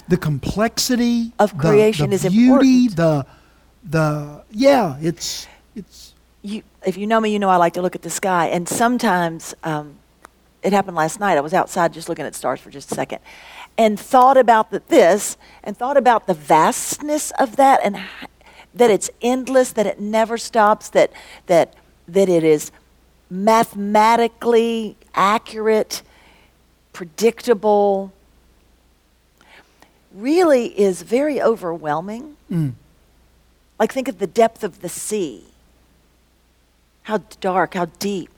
[0.08, 2.96] The complexity Of the- creation the is beauty, important.
[2.96, 3.26] the
[3.84, 6.05] the yeah, it's it's
[6.46, 8.70] You, if you know me, you know I like to look at the sky, and
[8.70, 9.96] sometimes um,
[10.62, 11.40] it happened last night.
[11.40, 13.18] I was outside just looking at stars for just a second,
[13.80, 18.00] and thought about the, this, and thought about the vastness of that, and
[18.76, 21.12] that it's endless, that it never stops, that
[21.48, 21.74] that
[22.08, 22.72] that it is
[23.28, 26.04] mathematically accurate,
[26.94, 28.14] predictable.
[30.14, 32.38] Really is very overwhelming.
[33.80, 35.46] Like think of the depth of the sea
[37.06, 38.30] how dark, how deep.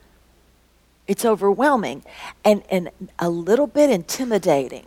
[1.07, 2.03] It's overwhelming
[2.43, 4.86] and, and a little bit intimidating.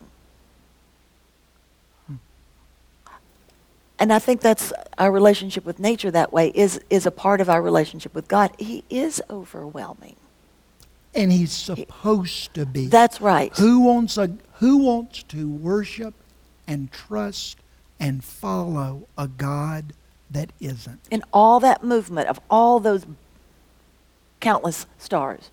[2.06, 2.16] Hmm.
[3.98, 7.48] And I think that's our relationship with nature that way is, is a part of
[7.48, 8.50] our relationship with God.
[8.58, 10.16] He is overwhelming.
[11.14, 12.86] and he's supposed to be.
[12.86, 13.50] That's right.
[13.56, 16.14] Who wants a who wants to worship
[16.68, 17.56] and trust
[17.98, 19.94] and follow a God
[20.30, 21.00] that isn't?
[21.10, 23.06] in all that movement of all those
[24.40, 25.50] countless stars,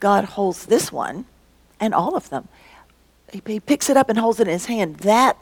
[0.00, 1.24] God holds this one
[1.80, 2.48] and all of them.
[3.32, 4.96] He, he picks it up and holds it in his hand.
[4.98, 5.36] That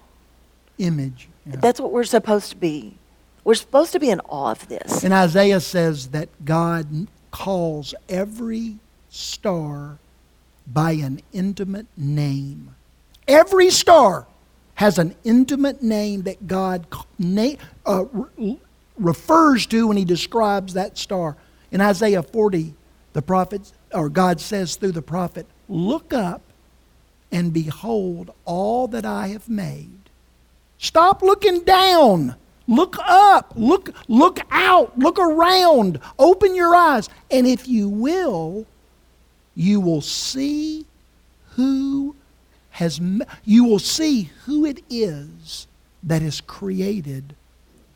[0.79, 1.29] Image.
[1.47, 1.57] yeah.
[1.57, 2.97] That's what we're supposed to be.
[3.45, 5.05] We're supposed to be in awe of this.
[5.05, 8.77] And Isaiah says that God calls every
[9.11, 9.99] star
[10.67, 12.75] by an intimate name.
[13.29, 14.27] Every star
[14.77, 16.87] has an intimate name that God
[17.19, 17.57] na-
[17.87, 18.59] uh, re-
[18.99, 21.37] refers to when he describes that star.
[21.75, 22.73] In Isaiah 40,
[23.15, 26.41] the prophet, or God says through the prophet, Look up
[27.33, 29.99] and behold all that I have made.
[30.79, 32.37] Stop looking down.
[32.69, 33.55] Look up.
[33.57, 34.97] Look look out.
[34.97, 35.99] Look around.
[36.17, 37.09] Open your eyes.
[37.29, 38.65] And if you will,
[39.57, 40.87] you will see
[41.57, 42.15] who
[42.71, 43.01] has
[43.45, 45.67] you will see who it is
[46.05, 47.35] that has created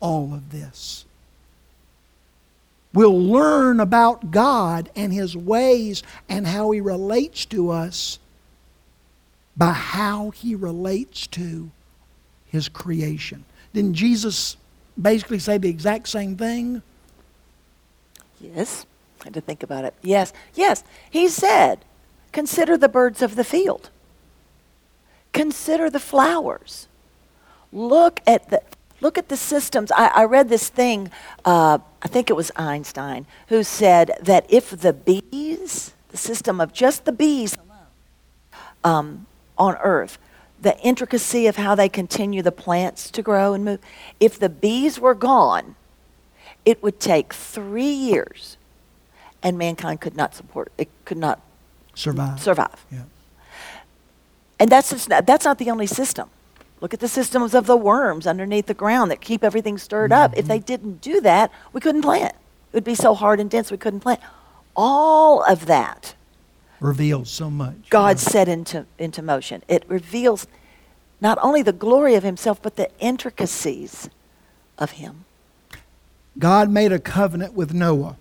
[0.01, 1.05] all of this.
[2.99, 8.19] We'll learn about God and his ways and how he relates to us
[9.55, 11.71] by how he relates to
[12.47, 13.45] his creation.
[13.73, 14.57] Didn't Jesus
[15.01, 16.81] basically say the exact same thing?
[18.41, 18.85] Yes.
[19.21, 19.93] I had to think about it.
[20.01, 20.33] Yes.
[20.53, 20.83] Yes.
[21.09, 21.85] He said,
[22.33, 23.91] consider the birds of the field.
[25.31, 26.89] Consider the flowers.
[27.71, 28.61] Look at the
[29.01, 29.91] look at the systems.
[29.91, 31.11] I, I read this thing,
[31.45, 36.73] uh, I think it was Einstein, who said that if the bees, the system of
[36.73, 37.57] just the bees
[38.83, 39.25] um,
[39.57, 40.17] on Earth,
[40.61, 43.79] the intricacy of how they continue the plants to grow and move,
[44.19, 45.75] if the bees were gone,
[46.65, 48.57] it would take three years,
[49.41, 51.39] and mankind could not support it, could not
[51.95, 52.41] Survive.
[52.41, 52.85] survive.
[52.91, 53.03] Yeah.
[54.59, 56.29] And that's just not, that's not the only system.
[56.81, 60.37] Look at the systems of the worms underneath the ground that keep everything stirred up.
[60.37, 60.65] If they mm-hmm.
[60.65, 62.33] didn't do that, we couldn't plant.
[62.71, 64.21] It would be so hard and dense we couldn't plant.
[64.75, 66.15] All of that
[66.79, 67.89] Reveals so much.
[67.89, 68.29] God Yeah.
[68.29, 69.63] set into, into motion.
[69.67, 70.47] It reveals
[71.19, 74.09] not only the glory of Himself, but the intricacies
[74.77, 75.25] of Him.
[76.37, 78.15] God made a covenant with Noah.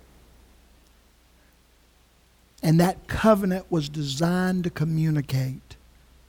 [2.61, 5.68] And that covenant was designed to communicate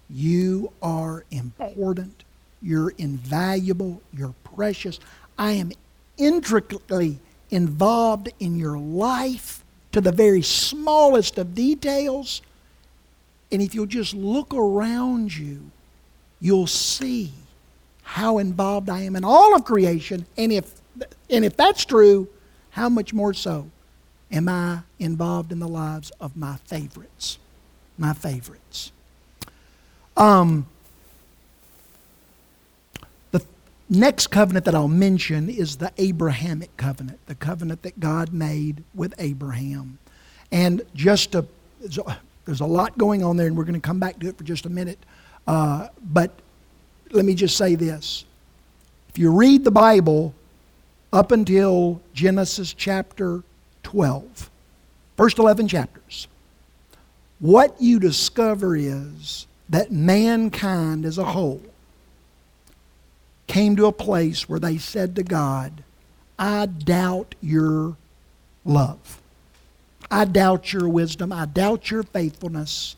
[0.10, 2.24] you are important,
[2.62, 5.00] you're invaluable, you're precious.
[5.38, 5.72] I am
[6.18, 7.20] intricately
[7.52, 12.42] involved in your life to the very smallest of details.
[13.52, 15.72] And if you'll just look around you,
[16.40, 17.34] you'll see
[18.04, 20.26] how involved I am in all of creation.
[20.38, 20.82] And if,
[21.30, 22.28] and if that's true,
[22.72, 23.70] how much more so
[24.32, 27.40] am I involved in the lives of my favorites?
[27.98, 28.92] My favorites.
[30.20, 30.68] Um,
[33.32, 33.42] the
[33.90, 39.14] next covenant that I'll mention is the Abrahamic covenant, the covenant that God made with
[39.18, 39.98] Abraham.
[40.52, 41.46] And just to,
[41.80, 41.98] there's
[42.62, 44.66] a- lot going on there, and we're going to come back to it for just
[44.66, 45.00] a minute.
[45.48, 46.32] Uh, but
[47.12, 48.26] let me just say this.
[49.08, 50.34] If you read the Bible
[51.14, 53.44] up until Genesis chapter
[53.84, 54.50] 12,
[55.16, 56.28] first 11 chapters,
[57.40, 61.62] what you discover is that mankind as a whole
[63.48, 65.84] came to a place where they said to God,
[66.38, 67.96] I doubt your
[68.66, 69.22] love.
[70.12, 71.32] I doubt your wisdom.
[71.32, 72.96] I doubt your faithfulness.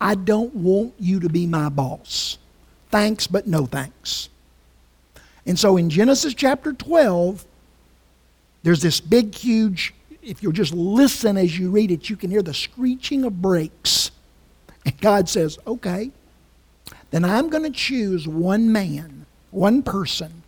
[0.00, 2.38] I don't want you to be my boss.
[2.90, 4.28] Thanks, but no thanks.
[5.46, 7.44] And so in Genesis chapter 12,
[8.62, 12.42] there's this big, huge, if you'll just listen as you read it, you can hear
[12.42, 14.09] the screeching of brakes.
[15.00, 16.10] God says, okay,
[17.10, 20.42] then I'm going to choose one man, one person,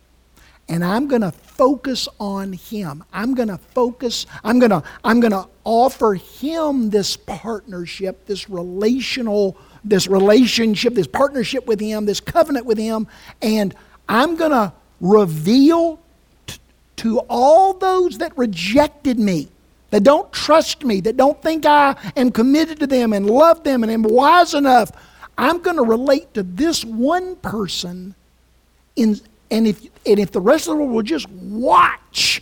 [0.69, 3.03] and I'm going to focus on him.
[3.11, 8.49] I'm going to focus, I'm going to I'm going to offer him this partnership, this
[8.49, 13.07] relational this relationship, this partnership with him, this covenant with him,
[13.41, 13.75] and
[14.07, 15.99] I'm going to reveal
[16.47, 16.59] t-
[16.97, 19.49] to all those that rejected me,
[19.93, 23.83] that don't trust me, that don't think I am committed to them and love them
[23.83, 24.91] and am wise enough,
[25.37, 28.15] I'm going to relate to this one person
[28.95, 29.21] in
[29.51, 32.41] and if, and if the rest of the world will just watch,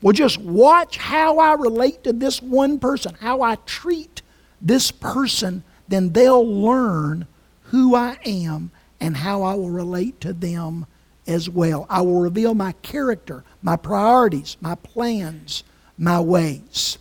[0.00, 4.22] will just watch how I relate to this one person, how I treat
[4.62, 7.26] this person, then they'll learn
[7.62, 8.70] who I am
[9.00, 10.86] and how I will relate to them
[11.26, 11.84] as well.
[11.90, 15.64] I will reveal my character, my priorities, my plans,
[15.98, 16.98] my ways.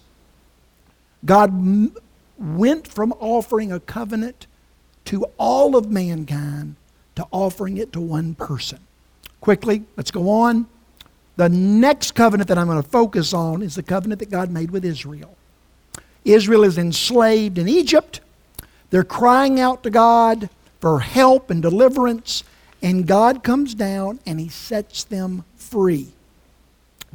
[1.25, 1.95] God m-
[2.37, 4.47] went from offering a covenant
[5.05, 6.75] to all of mankind
[7.15, 8.79] to offering it to one person.
[9.41, 10.67] Quickly, let's go on.
[11.37, 14.71] The next covenant that I'm going to focus on is the covenant that God made
[14.71, 15.35] with Israel.
[16.23, 18.21] Israel is enslaved in Egypt.
[18.89, 22.43] They're crying out to God for help and deliverance,
[22.81, 26.09] and God comes down and He sets them free.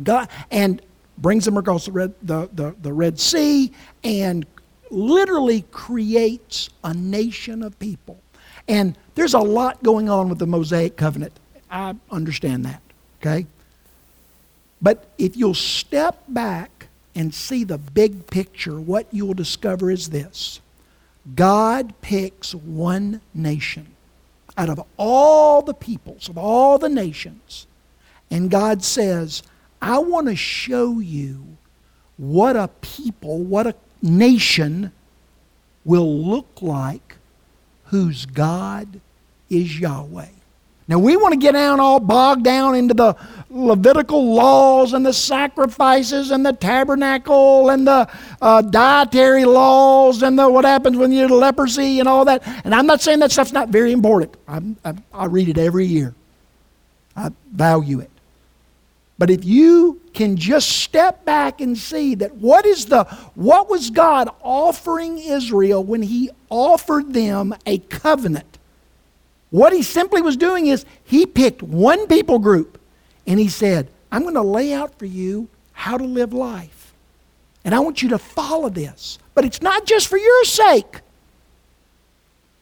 [0.03, 0.83] God and
[1.21, 4.47] brings them across the Red, the, the, the Red Sea and
[4.91, 8.21] literally creates a nation of people.
[8.69, 11.33] And there's a lot going on with the Mosaic covenant.
[11.71, 12.83] I understand that,
[13.21, 13.47] okay?
[14.83, 20.61] But if you'll step back and see the big picture, what you'll discover is this
[21.35, 23.95] God picks one nation
[24.57, 27.67] out of all the peoples, of all the nations,
[28.31, 29.43] and God says,
[29.83, 31.57] I want to show you
[32.17, 34.93] what a people, what a nation
[35.85, 37.17] will look like
[37.85, 39.01] whose God
[39.49, 40.29] is Yahweh.
[40.87, 43.15] Now, we want to get down all bogged down into the
[43.49, 48.09] Levitical laws and the sacrifices and the tabernacle and the
[48.43, 52.43] uh, dietary laws and the what happens when you get leprosy and all that.
[52.65, 54.37] And I'm not saying that stuff's not very important.
[54.49, 56.13] I'm, I, I read it every year,
[57.17, 58.11] I value it.
[59.21, 63.05] But if you can just step back and see that what is the
[63.35, 68.51] what was God offering Israel when he offered them a covenant
[69.51, 72.81] what he simply was doing is he picked one people group
[73.27, 76.95] and he said, I'm going to lay out for you how to live life.
[77.65, 79.19] And I want you to follow this.
[79.35, 81.01] But it's not just for your sake,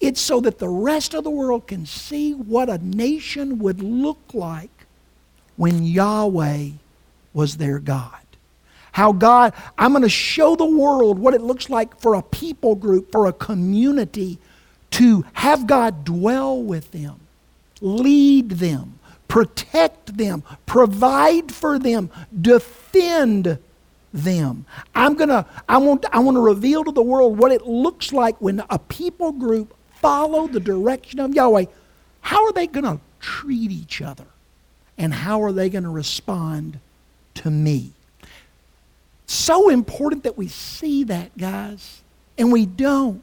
[0.01, 4.19] it's so that the rest of the world can see what a nation would look
[4.33, 4.78] like
[5.59, 6.69] when Yahweh
[7.35, 8.15] was their God.
[8.93, 12.75] How God, I'm going to show the world what it looks like for a people
[12.75, 14.39] group, for a community
[14.93, 17.21] to have God dwell with them,
[17.81, 23.59] lead them, protect them, provide for them, defend
[24.13, 24.65] them.
[24.95, 28.41] I'm gonna, I want, I want to reveal to the world what it looks like
[28.41, 31.67] when a people group follow the direction of Yahweh.
[32.23, 34.25] How are they going to treat each other?
[34.99, 36.81] And how are they going to respond
[37.35, 37.93] to me?
[39.27, 42.03] So important that we see that, guys,
[42.37, 43.23] and we don't.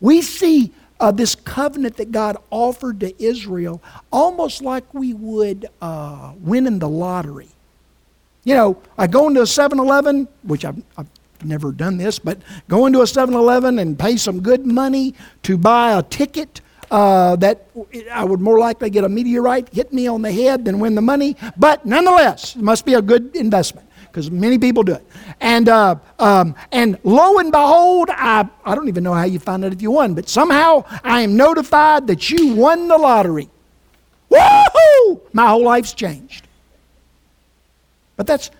[0.00, 3.82] We see uh, this covenant that God offered to Israel
[4.12, 7.48] almost like we would uh, winning the lottery.
[8.44, 11.08] You know, I go into a 7 Eleven, which I've, I've
[11.44, 12.38] never done this, but
[12.68, 16.60] go into a 7 Eleven and pay some good money to buy a ticket.
[16.90, 17.68] Uh, that
[18.10, 21.00] I would more likely get a meteorite hit me on the head than win the
[21.00, 25.06] money, but nonetheless, it must be a good investment because many people do it.
[25.40, 29.64] And, uh, um, and lo and behold, I, I don't even know how you find
[29.64, 33.48] out if you won, but somehow I am notified that you won the lottery.
[34.30, 35.20] Woohoo!
[35.32, 36.46] My whole life's changed.
[38.16, 38.50] But that's,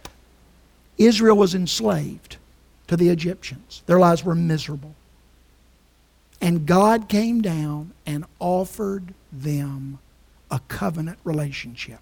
[0.99, 2.37] Israel was enslaved
[2.87, 3.83] to the Egyptians.
[3.87, 4.95] Their lives were miserable.
[6.41, 9.99] And God came down and offered them
[10.51, 12.01] a covenant relationship.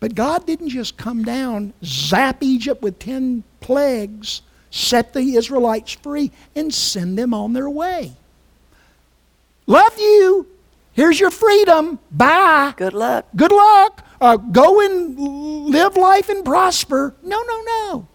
[0.00, 6.32] But God didn't just come down, zap Egypt with 10 plagues, set the Israelites free,
[6.56, 8.12] and send them on their way.
[9.66, 10.46] Love you.
[10.92, 11.98] Here's your freedom.
[12.10, 12.74] Bye.
[12.76, 13.26] Good luck.
[13.36, 14.04] Good luck.
[14.20, 17.14] Uh, go and live life and prosper.
[17.22, 18.08] No, no, no.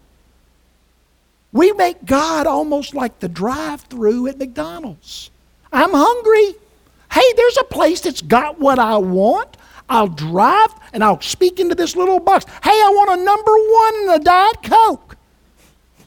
[1.56, 5.30] We make God almost like the drive through at McDonald's.
[5.72, 6.54] I'm hungry.
[7.10, 9.56] Hey, there's a place that's got what I want.
[9.88, 12.44] I'll drive and I'll speak into this little box.
[12.62, 15.16] Hey, I want a number one and a Diet Coke.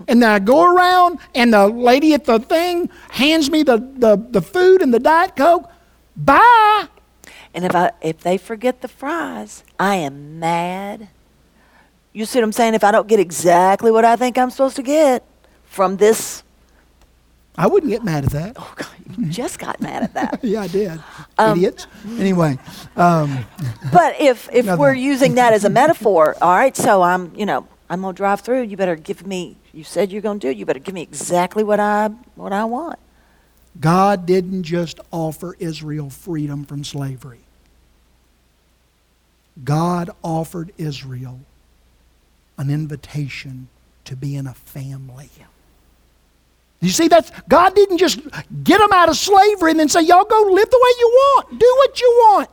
[0.08, 4.24] And then I go around and the lady at the thing hands me the, the,
[4.30, 5.68] the food and the Diet Coke.
[6.16, 6.90] Bye.
[7.56, 11.08] And if I if they forget the fries, I am mad.
[12.14, 12.76] You see what I'm saying?
[12.76, 15.24] If I don't get exactly what I think I'm supposed to get
[15.70, 16.44] from this,
[17.58, 18.54] I wouldn't get mad at that.
[18.58, 20.40] oh God, you just got mad at that.
[20.44, 21.00] Yeah, I did.
[21.38, 21.88] Um, Idiots.
[22.18, 22.58] Anyway,
[22.96, 23.46] um,
[23.94, 26.76] But if if we're using that as a metaphor, all right.
[26.76, 28.64] So I'm you know I'm gonna drive through.
[28.64, 29.58] You better give me.
[29.74, 30.58] You said you're gonna do it.
[30.58, 33.00] You better give me exactly what I what I want.
[33.80, 37.42] God didn't just offer Israel freedom from slavery.
[39.64, 41.42] God offered Israel
[42.58, 43.68] an invitation
[44.06, 45.30] to be in a family.
[46.82, 48.20] You see, that's God didn't just
[48.64, 51.60] get them out of slavery and then say, Y'all go live the way you want,
[51.60, 52.50] do what you want.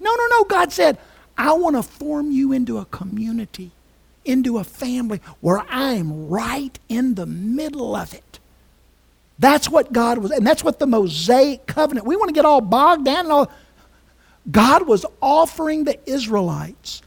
[0.00, 0.44] No, no, no.
[0.44, 0.98] God said,
[1.38, 3.70] I want to form you into a community,
[4.24, 8.38] into a family where I am right in the middle of it.
[9.38, 12.06] That's what God was, and that's what the Mosaic covenant.
[12.06, 13.50] We want to get all bogged down and all.
[14.50, 17.00] God was offering the Israelites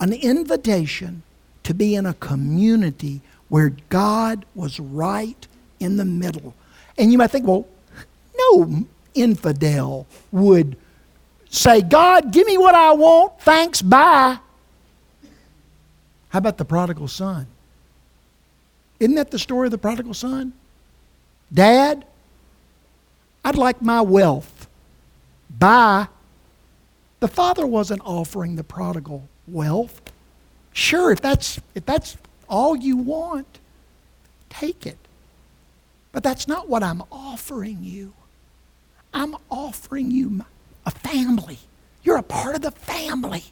[0.00, 1.22] an invitation
[1.62, 5.46] to be in a community where God was right
[5.80, 6.54] in the middle.
[6.98, 7.66] And you might think, well,
[8.36, 10.76] no infidel would
[11.48, 14.38] say, God, give me what I want, thanks, bye.
[16.28, 17.46] How about the prodigal son?
[19.00, 20.52] Isn't that the story of the prodigal son?
[21.52, 22.04] Dad,
[23.44, 24.68] I'd like my wealth.
[25.50, 26.08] Bye.
[27.20, 30.00] The father wasn't offering the prodigal wealth.
[30.72, 32.16] Sure, if that's, if that's
[32.48, 33.46] all you want,
[34.50, 34.98] take it.
[36.16, 38.14] But that's not what I'm offering you.
[39.12, 40.46] I'm offering you
[40.86, 41.58] a family.
[42.02, 43.44] You're a part of the family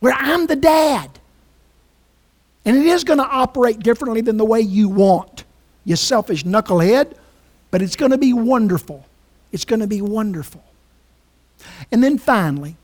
[0.00, 1.20] where I'm the dad.
[2.64, 5.44] And it is going to operate differently than the way you want,
[5.84, 7.16] you selfish knucklehead,
[7.70, 9.06] but it's going to be wonderful.
[9.52, 10.64] It's going to be wonderful.
[11.92, 12.74] And then finally,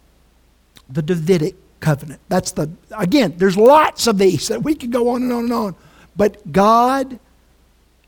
[0.88, 2.20] the Davidic covenant.
[2.28, 5.52] That's the, again, there's lots of these that we could go on and on and
[5.52, 5.74] on.
[6.14, 7.18] But God,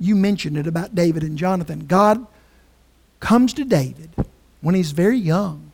[0.04, 1.86] you mentioned it about David and Jonathan.
[1.86, 2.26] God
[3.20, 4.10] comes to David
[4.60, 5.72] when he's very young.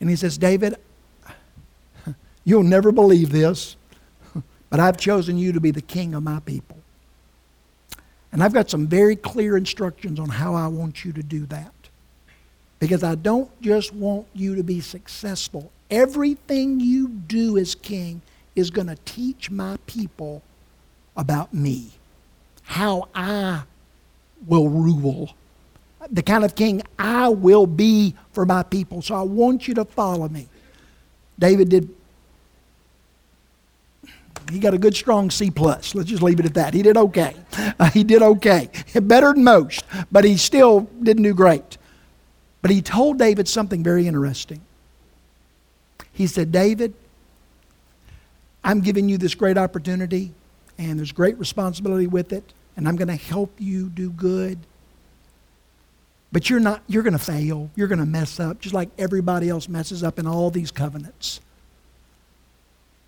[0.00, 0.76] And he says, David,
[2.44, 3.76] you'll never believe this,
[4.70, 6.78] but I've chosen you to be the king of my people.
[8.30, 11.72] And I've got some very clear instructions on how I want you to do that.
[12.78, 15.70] Because I don't just want you to be successful.
[15.90, 18.22] Everything you do as king
[18.56, 20.42] is going to teach my people
[21.16, 21.90] about me,
[22.62, 23.62] how I
[24.46, 25.34] will rule,
[26.10, 29.02] the kind of king I will be for my people.
[29.02, 30.48] So I want you to follow me.
[31.38, 31.88] David did
[34.50, 35.94] he got a good strong C plus.
[35.94, 36.74] Let's just leave it at that.
[36.74, 37.34] He did okay.
[37.78, 41.78] Uh, he did okay, better than most, but he still didn't do great.
[42.60, 44.60] But he told David something very interesting.
[46.12, 46.94] He said, David,
[48.62, 50.32] I'm giving you this great opportunity,
[50.78, 54.58] and there's great responsibility with it, and I'm going to help you do good.
[56.32, 57.70] But you're not, you're going to fail.
[57.76, 61.40] You're going to mess up, just like everybody else messes up in all these covenants.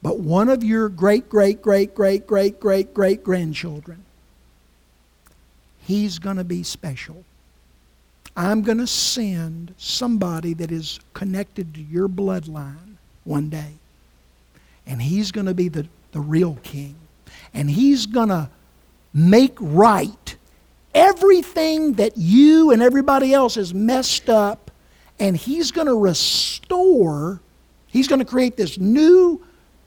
[0.02, 4.04] But one of your great, great, great, great, great, great, great grandchildren,
[5.78, 7.24] he's going to be special.
[8.36, 13.74] I'm going to send somebody that is connected to your bloodline one day.
[14.86, 16.96] And he's going to be the, the real king.
[17.54, 18.50] And he's going to
[19.12, 20.36] make right
[20.94, 24.70] everything that you and everybody else has messed up.
[25.20, 27.40] And he's going to restore,
[27.86, 29.44] he's going to create this new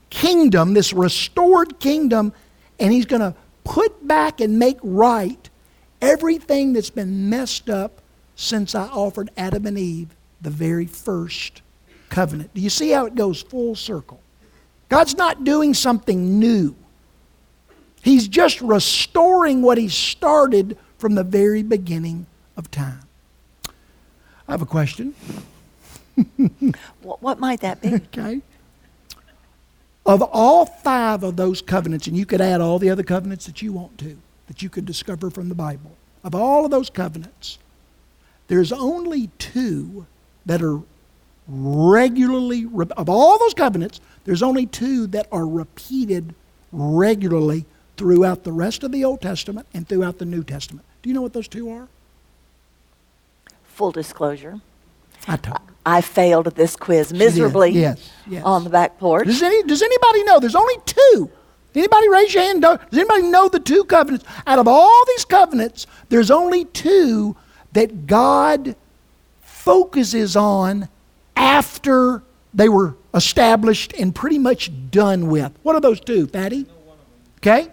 [0.10, 2.32] kingdom, this restored kingdom,
[2.80, 5.50] and he's going to put back and make right
[6.02, 8.02] everything that's been messed up
[8.36, 11.62] since I offered Adam and Eve the very first
[12.10, 12.54] covenant.
[12.54, 14.22] Do you see how it goes full circle?
[14.90, 16.76] God's not doing something new.
[18.08, 23.02] He's just restoring what He started from the very beginning of time.
[24.48, 25.14] I have a question.
[27.02, 27.94] What, what might that be?
[27.96, 28.42] Okay.
[30.06, 33.62] Of all five of those covenants, and you could add all the other covenants that
[33.62, 35.92] you want to, that you could discover from the Bible,
[36.24, 37.60] of all of those covenants,
[38.48, 40.06] there's only two
[40.46, 40.80] that are
[41.46, 46.34] regularly, of all those covenants, there's only two that are repeated
[46.72, 47.66] regularly
[47.98, 50.86] throughout the rest of the Old Testament and throughout the New Testament.
[51.02, 51.88] Do you know what those two are?
[53.64, 54.62] Full disclosure.
[55.28, 58.44] I told I failed at this quiz miserably Yes, yes.
[58.44, 59.26] on the back porch.
[59.26, 60.40] Does, any, does anybody know?
[60.40, 61.30] There's only two.
[61.74, 62.62] Anybody raise your hand?
[62.62, 64.26] Does anybody know the two covenants?
[64.46, 67.36] Out of all these covenants, there's only two
[67.74, 68.76] that God
[69.42, 70.90] focuses on
[71.36, 72.22] after
[72.54, 75.52] they were established and pretty much done with.
[75.64, 76.66] What are those two, Fatty?
[77.38, 77.70] Okay?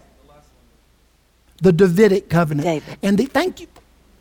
[1.61, 2.67] The Davidic covenant.
[2.67, 2.99] David.
[3.03, 3.69] And the thank you.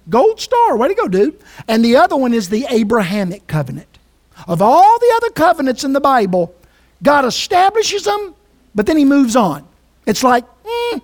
[0.09, 0.77] Gold star.
[0.77, 1.39] Way to go, dude.
[1.67, 3.87] And the other one is the Abrahamic covenant.
[4.47, 6.53] Of all the other covenants in the Bible,
[7.01, 8.35] God establishes them,
[8.75, 9.65] but then he moves on.
[10.05, 11.01] It's like, mm.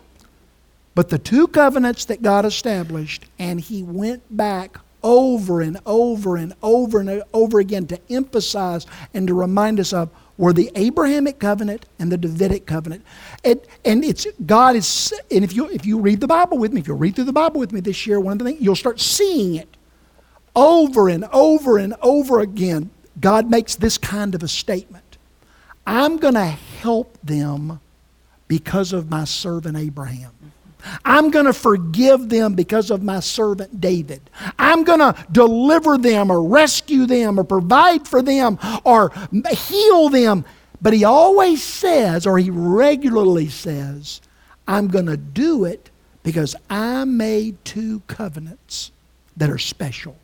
[0.95, 6.53] but the two covenants that God established, and he went back over and over and
[6.61, 10.09] over and over again to emphasize and to remind us of
[10.39, 13.03] were the Abrahamic covenant and the Davidic covenant.
[13.43, 16.79] And, and it's God is and if you if you read the Bible with me,
[16.79, 18.77] if you read through the Bible with me this year, one of the things you'll
[18.77, 19.75] start seeing it
[20.55, 22.89] over and over and over again.
[23.19, 25.17] God makes this kind of a statement.
[25.85, 27.81] I'm going to help them
[28.47, 30.31] because of my servant Abraham.
[31.03, 34.21] I'm going to forgive them because of my servant David.
[34.57, 39.11] I'm going to deliver them or rescue them or provide for them or
[39.51, 40.45] heal them.
[40.81, 44.21] But he always says, or he regularly says,
[44.67, 45.89] I'm going to do it
[46.23, 48.91] because I made two covenants
[49.35, 50.15] that are special.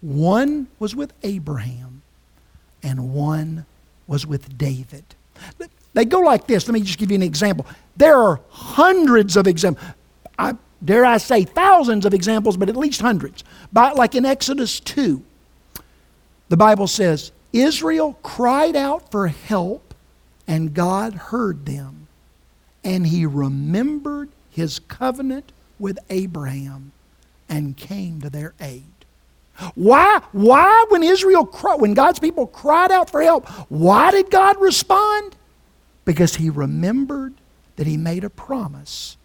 [0.00, 2.02] One was with Abraham,
[2.82, 3.66] and one
[4.06, 5.04] was with David.
[5.98, 6.68] They go like this.
[6.68, 7.66] Let me just give you an example.
[7.96, 9.84] There are hundreds of examples.
[10.38, 13.42] I, dare I say thousands of examples, but at least hundreds.
[13.72, 15.20] But like in Exodus 2,
[16.50, 19.92] the Bible says, Israel cried out for help,
[20.46, 22.06] and God heard them.
[22.84, 26.92] And he remembered his covenant with Abraham
[27.48, 28.84] and came to their aid.
[29.74, 31.46] Why, why when Israel,
[31.78, 35.34] when God's people cried out for help, why did God respond?
[36.08, 37.34] Because he remembered
[37.76, 39.18] that he made a promise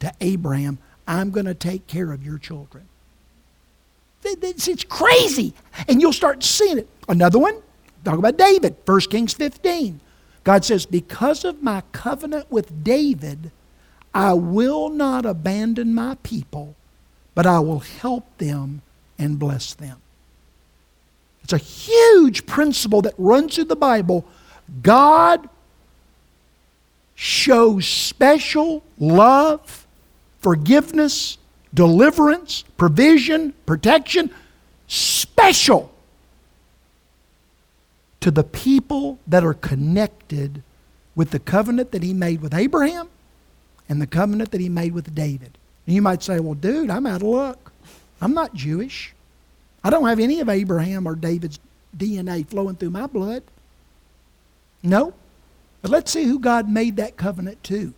[0.00, 2.88] to Abraham I'm going to take care of your children.
[4.24, 5.54] It's, crazy.
[5.86, 6.88] And you'll start seeing it.
[7.08, 7.62] Another one,
[8.04, 10.00] talk about David, 1 Kings 15.
[10.42, 13.52] God says, Because of my covenant with David,
[14.12, 16.74] I will not abandon my people,
[17.36, 18.82] but I will help them
[19.20, 19.98] and bless them.
[21.44, 24.24] It's a huge principle that runs through the Bible.
[24.82, 25.48] God
[27.14, 29.86] shows special love,
[30.40, 31.38] forgiveness,
[31.72, 34.30] deliverance, provision, protection,
[34.86, 35.92] special
[38.20, 40.62] to the people that are connected
[41.14, 43.08] with the covenant that he made with Abraham
[43.88, 45.58] and the covenant that he made with David.
[45.86, 47.72] And you might say, well, dude, I'm out of luck.
[48.20, 49.14] I'm not Jewish.
[49.82, 51.58] I don't have any of Abraham or David's
[51.96, 53.42] DNA flowing through my blood.
[54.82, 55.12] No.
[55.84, 57.92] But let's see who God made that covenant to.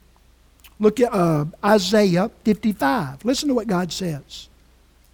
[0.80, 3.24] Look at uh, Isaiah 55.
[3.24, 4.48] Listen to what God says.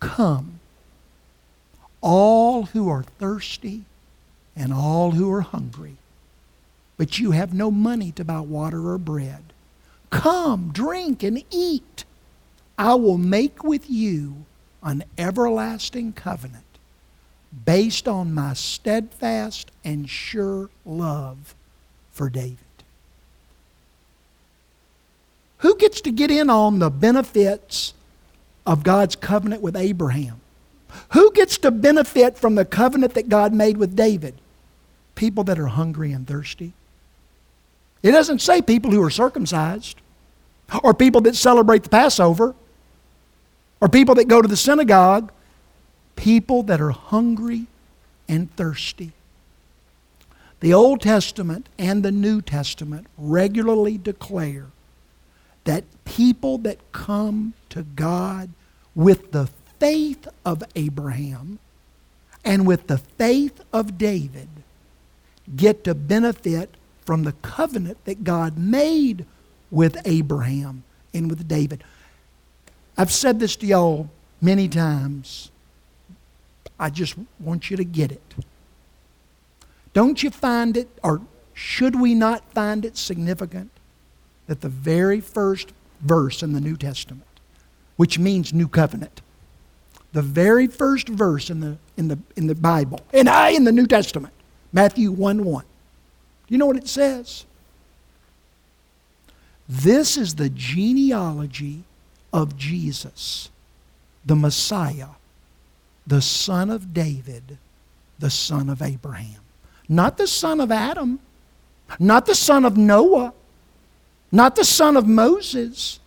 [0.01, 0.59] Come,
[2.01, 3.83] all who are thirsty
[4.57, 5.99] and all who are hungry,
[6.97, 9.53] but you have no money to buy water or bread.
[10.09, 12.07] Come, drink and eat.
[12.79, 14.47] I will make with you
[14.83, 16.65] an everlasting covenant
[17.67, 21.55] based on my steadfast and sure love
[22.13, 22.59] for David.
[25.59, 27.95] Who gets to get in on the benefits
[28.67, 30.41] of God's covenant with Abraham?
[31.11, 34.35] Who gets to benefit from the covenant that God made with David?
[35.15, 36.73] People that are hungry and thirsty.
[38.03, 40.01] It doesn't say people who are circumcised
[40.83, 42.55] or people that celebrate the Passover
[43.81, 45.33] or people that go to the synagogue.
[46.17, 47.67] People that are hungry
[48.29, 49.13] and thirsty.
[50.63, 54.67] The Old Testament and the New Testament regularly declare
[55.65, 58.51] that people that come to God
[58.95, 59.49] with the
[59.81, 61.59] faith of Abraham
[62.45, 64.49] and with the faith of David
[65.57, 69.27] get to benefit from the covenant that God made
[69.73, 71.83] with Abraham and with David.
[72.97, 74.11] I've said this to y'all
[74.41, 75.51] many times.
[76.79, 78.35] I just want you to get it.
[79.93, 81.21] Don't you find it, or
[81.55, 83.71] should we not find it significant
[84.47, 87.27] that the very first verse in the New Testament,
[87.97, 89.21] which means New Covenant,
[90.13, 93.73] the very first verse in the, in the, in the Bible, and I in the
[93.73, 94.33] New Testament,
[94.73, 95.65] Matthew 1 1.
[96.49, 97.47] You know what it says?
[99.69, 101.85] This is the genealogy
[102.33, 103.51] of Jesus,
[104.25, 105.09] the Messiah,
[106.07, 107.59] the son of David,
[108.19, 109.42] the son of Abraham.
[109.89, 111.21] Not the son of Adam,
[111.99, 113.35] not the son of Noah,
[114.31, 116.01] not the son of Moses.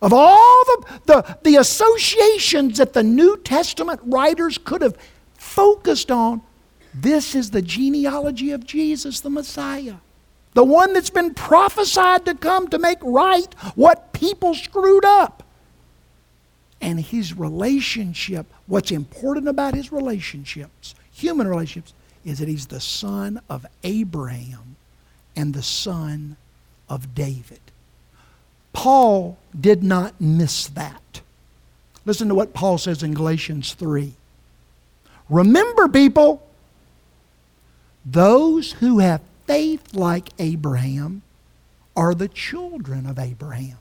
[0.00, 4.96] Of all the, the, the associations that the New Testament writers could have
[5.34, 6.42] focused on,
[6.92, 9.96] this is the genealogy of Jesus, the Messiah.
[10.52, 15.42] The one that's been prophesied to come to make right what people screwed up.
[16.80, 21.94] And his relationship, what's important about his relationships, human relationships,
[22.24, 24.76] is that he's the son of Abraham
[25.36, 26.36] and the son
[26.88, 27.60] of David.
[28.72, 31.20] Paul did not miss that.
[32.04, 34.14] Listen to what Paul says in Galatians 3.
[35.30, 36.46] Remember, people,
[38.04, 41.22] those who have faith like Abraham
[41.96, 43.78] are the children of Abraham.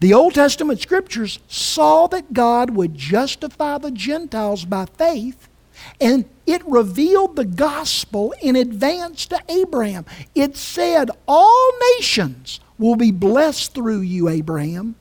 [0.00, 5.47] The Old Testament scriptures saw that God would justify the Gentiles by faith,
[6.00, 10.04] and it revealed the gospel in advance to Abraham.
[10.34, 14.94] It said, All nations will be blessed through you, Abraham.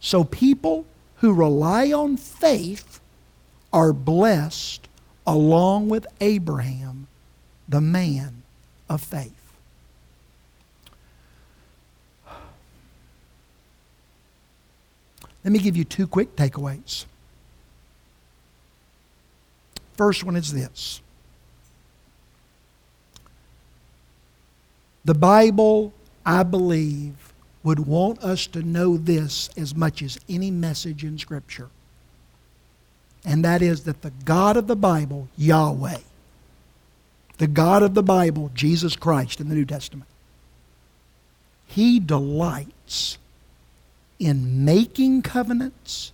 [0.00, 0.86] So people
[1.16, 3.00] who rely on faith
[3.72, 4.88] are blessed
[5.26, 7.06] along with Abraham,
[7.68, 8.42] the man
[8.88, 9.32] of faith.
[15.44, 17.06] Let me give you two quick takeaways.
[20.00, 21.02] First one is this
[25.04, 25.92] The Bible,
[26.24, 31.68] I believe, would want us to know this as much as any message in Scripture.
[33.26, 35.98] And that is that the God of the Bible, Yahweh,
[37.36, 40.08] the God of the Bible, Jesus Christ in the New Testament,
[41.66, 43.18] He delights
[44.18, 46.12] in making covenants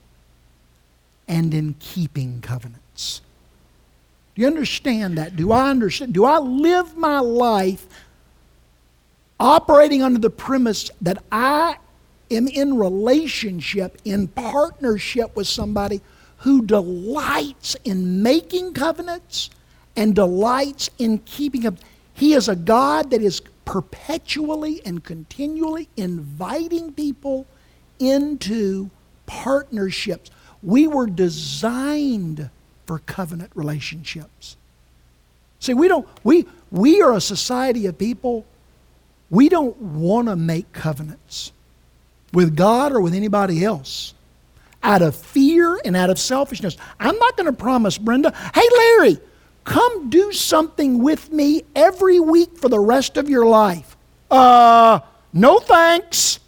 [1.28, 3.20] and in keeping covenants.
[4.36, 5.34] Do you understand that?
[5.34, 6.12] Do I understand?
[6.12, 7.86] Do I live my life
[9.40, 11.78] operating under the premise that I
[12.30, 16.02] am in relationship, in partnership with somebody
[16.38, 19.48] who delights in making covenants
[19.96, 21.78] and delights in keeping them?
[22.12, 27.46] He is a God that is perpetually and continually inviting people
[27.98, 28.90] into
[29.24, 30.30] partnerships.
[30.62, 32.50] We were designed
[32.86, 34.56] for covenant relationships.
[35.60, 38.44] See, we don't we we are a society of people
[39.30, 41.52] we don't want to make covenants
[42.32, 44.14] with God or with anybody else
[44.82, 46.76] out of fear and out of selfishness.
[47.00, 49.18] I'm not going to promise Brenda, "Hey Larry,
[49.64, 53.96] come do something with me every week for the rest of your life."
[54.30, 55.00] Uh,
[55.32, 56.38] no thanks.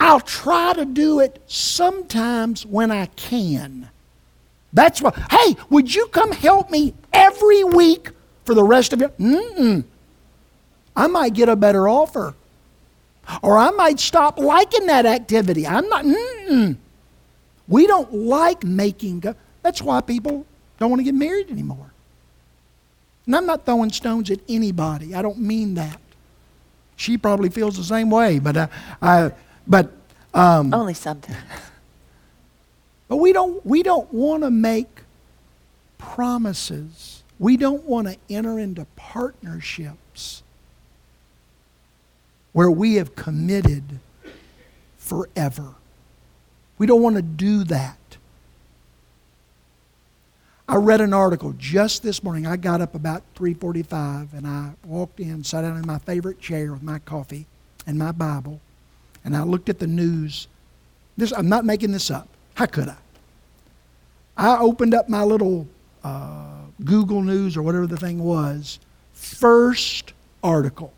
[0.00, 3.90] I'll try to do it sometimes when I can.
[4.72, 8.10] That's why, hey, would you come help me every week
[8.44, 9.10] for the rest of your.
[9.10, 9.84] Mm-mm.
[10.96, 12.34] I might get a better offer.
[13.42, 15.66] Or I might stop liking that activity.
[15.66, 16.76] I'm not, mm-mm.
[17.68, 19.22] We don't like making,
[19.62, 20.46] that's why people
[20.78, 21.92] don't want to get married anymore.
[23.26, 25.14] And I'm not throwing stones at anybody.
[25.14, 26.00] I don't mean that.
[26.96, 28.66] She probably feels the same way, but uh,
[29.02, 29.30] I,
[29.66, 29.92] but
[30.32, 31.36] um, Only sometimes.
[33.08, 35.02] But we don't we don't want to make
[35.96, 37.22] promises.
[37.38, 40.42] We don't want to enter into partnerships
[42.52, 44.00] where we have committed
[44.96, 45.74] forever.
[46.76, 47.96] We don't want to do that.
[50.68, 52.46] I read an article just this morning.
[52.46, 56.72] I got up about 3:45 and I walked in, sat down in my favorite chair
[56.72, 57.46] with my coffee
[57.86, 58.60] and my Bible,
[59.24, 60.46] and I looked at the news.
[61.16, 62.28] This I'm not making this up.
[62.58, 62.96] How could I?
[64.36, 65.68] I opened up my little
[66.02, 68.80] uh, Google News or whatever the thing was.
[69.12, 70.92] First article.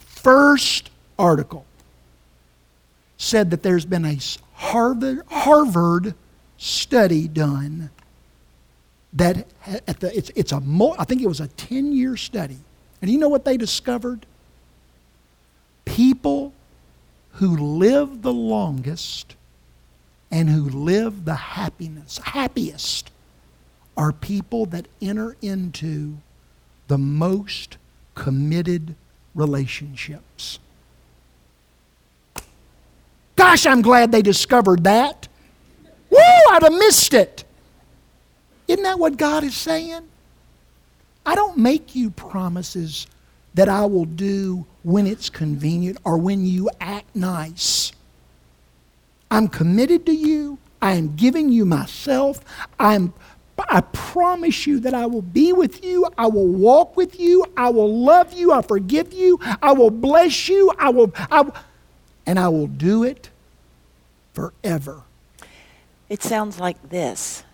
[0.00, 1.64] First article
[3.16, 4.18] said that there's been a
[4.54, 6.16] Harvard, Harvard
[6.58, 7.90] study done
[9.12, 9.46] that
[9.86, 10.60] at the, it's, it's a
[10.98, 12.58] I think it was a 10 year study.
[13.00, 14.26] And you know what they discovered?
[15.84, 16.52] People
[17.34, 19.36] who live the longest
[20.32, 23.10] and who live the happiness, happiest
[23.96, 26.16] are people that enter into
[26.88, 27.76] the most
[28.14, 28.94] committed
[29.34, 30.58] relationships.
[33.36, 35.28] Gosh, I'm glad they discovered that.
[36.10, 37.44] Woo, I'd have missed it.
[38.68, 40.08] Isn't that what God is saying?
[41.26, 43.06] I don't make you promises
[43.54, 47.92] that I will do when it's convenient or when you act nice.
[49.32, 50.58] I'm committed to you.
[50.82, 52.40] I am giving you myself.
[52.78, 53.14] I'm
[53.68, 56.06] I promise you that I will be with you.
[56.18, 57.44] I will walk with you.
[57.56, 58.52] I will love you.
[58.52, 59.38] I forgive you.
[59.62, 60.72] I will bless you.
[60.78, 61.48] I will, I,
[62.26, 63.30] and I will do it
[64.32, 65.02] forever.
[66.08, 67.44] It sounds like this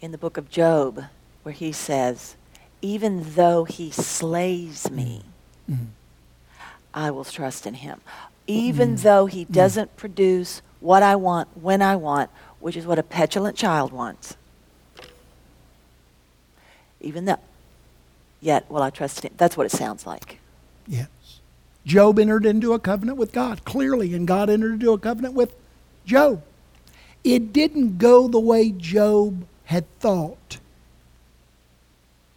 [0.00, 1.04] in the book of Job,
[1.42, 2.36] where he says,
[2.80, 5.22] Even though he slays me,
[5.68, 5.82] Mm-hmm.
[5.82, 5.92] mm-hmm.
[6.94, 8.00] I will trust in him.
[8.46, 9.02] Even mm-hmm.
[9.02, 9.52] though he mm-hmm.
[9.52, 14.36] doesn't produce what I want when I want, which is what a petulant child wants.
[17.00, 17.38] Even though,
[18.40, 19.32] yet will I trust him.
[19.36, 20.38] That's what it sounds like.
[20.86, 21.08] Yes.
[21.86, 25.54] Job entered into a covenant with God, clearly, and God entered into a covenant with
[26.04, 26.42] Job.
[27.24, 30.58] It didn't go the way Job had thought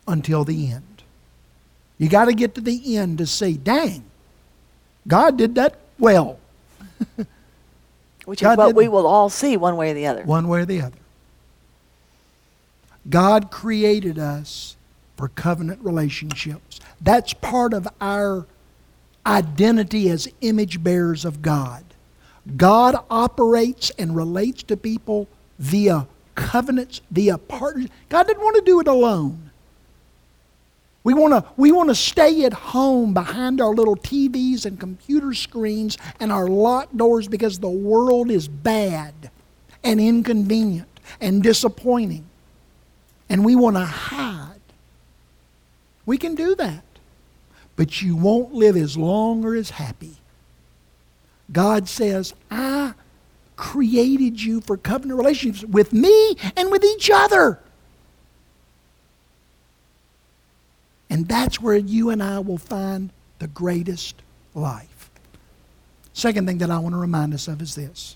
[0.08, 1.04] until the end.
[1.98, 4.04] You got to get to the end to see, dang,
[5.08, 6.40] God did that well,
[8.26, 10.24] Which God is what we will all see one way or the other.
[10.24, 10.98] one way or the other.
[13.10, 14.76] God created us
[15.18, 16.80] for covenant relationships.
[17.02, 18.46] That's part of our
[19.26, 21.84] identity as image bearers of God.
[22.58, 25.28] God operates and relates to people
[25.60, 27.88] via covenants, via partners.
[28.10, 29.51] God didn't want to do it alone.
[31.04, 35.34] We want to we want to stay at home behind our little TVs and computer
[35.34, 39.32] screens and our locked doors because the world is bad
[39.84, 40.88] and inconvenient
[41.20, 42.26] and disappointing.
[43.30, 44.60] And we want to hide.
[46.06, 46.84] We can do that.
[47.76, 50.18] But you won't live as long or as happy.
[51.52, 52.94] God says, I
[53.56, 57.60] created you for covenant relationships with me and with each other.
[61.12, 64.16] And that's where you and I will find the greatest
[64.56, 65.12] life.
[66.14, 68.16] Second thing that I want to remind us of is this.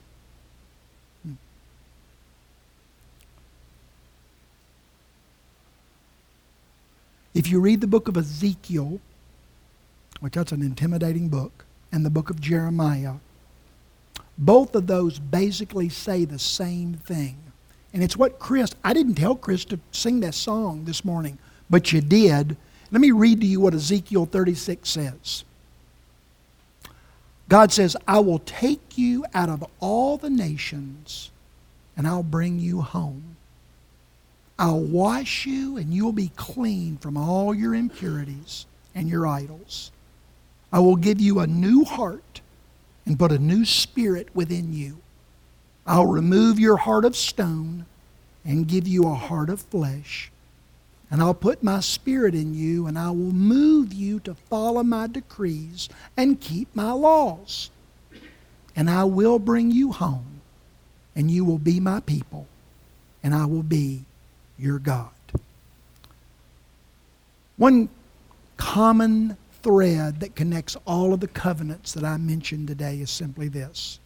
[1.23, 1.33] Hmm.
[7.33, 9.01] If you read the book of Ezekiel,
[10.21, 13.15] which that's an intimidating book, and the book of Jeremiah,
[14.37, 17.35] both of those basically say the same thing.
[17.93, 21.37] And it's what Chris, I didn't tell Chris to sing that song this morning,
[21.69, 22.55] but you did.
[22.91, 25.43] Let me read to you what Ezekiel 36 says.
[27.47, 31.31] God says, I will take you out of all the nations
[31.95, 33.37] and I'll bring you home.
[34.57, 39.91] I'll wash you and you'll be clean from all your impurities and your idols.
[40.71, 42.41] I will give you a new heart
[43.05, 44.97] and put a new spirit within you.
[45.85, 47.85] I'll remove your heart of stone
[48.43, 50.31] and give you a heart of flesh.
[51.15, 55.07] And I'll put my spirit in you, and I will move you to follow my
[55.07, 55.87] decrees
[56.17, 57.69] and keep my laws.
[58.75, 60.41] And I will bring you home,
[61.15, 62.47] and you will be my people,
[63.23, 64.03] and I will be
[64.59, 65.07] your God.
[67.55, 67.87] One
[68.57, 73.99] common thread that connects all of the covenants that I mentioned today is simply this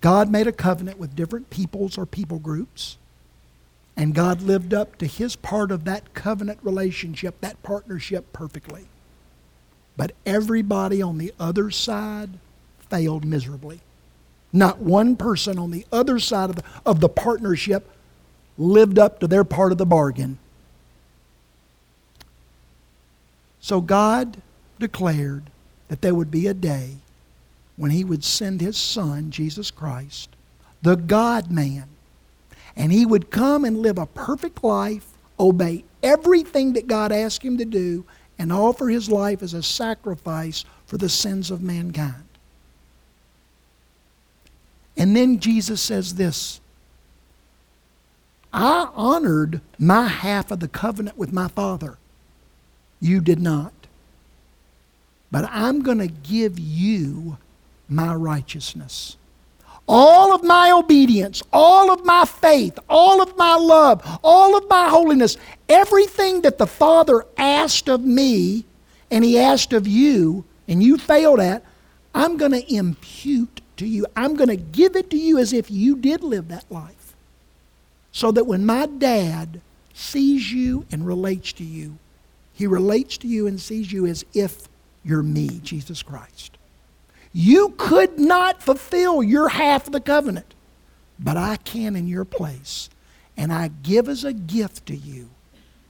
[0.00, 2.97] God made a covenant with different peoples or people groups.
[3.98, 8.86] And God lived up to his part of that covenant relationship, that partnership perfectly.
[9.96, 12.38] But everybody on the other side
[12.88, 13.80] failed miserably.
[14.52, 17.90] Not one person on the other side of the, of the partnership
[18.56, 20.38] lived up to their part of the bargain.
[23.58, 24.40] So God
[24.78, 25.50] declared
[25.88, 26.98] that there would be a day
[27.76, 30.30] when he would send his son, Jesus Christ,
[30.82, 31.88] the God man,
[32.78, 35.06] and he would come and live a perfect life,
[35.38, 38.06] obey everything that God asked him to do,
[38.38, 42.24] and offer his life as a sacrifice for the sins of mankind.
[44.96, 46.60] And then Jesus says this
[48.52, 51.98] I honored my half of the covenant with my Father.
[53.00, 53.72] You did not.
[55.30, 57.36] But I'm going to give you
[57.88, 59.17] my righteousness.
[59.88, 64.88] All of my obedience, all of my faith, all of my love, all of my
[64.88, 68.66] holiness, everything that the Father asked of me
[69.10, 71.64] and He asked of you, and you failed at,
[72.14, 74.04] I'm going to impute to you.
[74.14, 77.14] I'm going to give it to you as if you did live that life.
[78.12, 79.62] So that when my dad
[79.94, 81.98] sees you and relates to you,
[82.52, 84.68] he relates to you and sees you as if
[85.04, 86.57] you're me, Jesus Christ.
[87.32, 90.54] You could not fulfill your half of the covenant,
[91.18, 92.88] but I can in your place.
[93.36, 95.30] And I give as a gift to you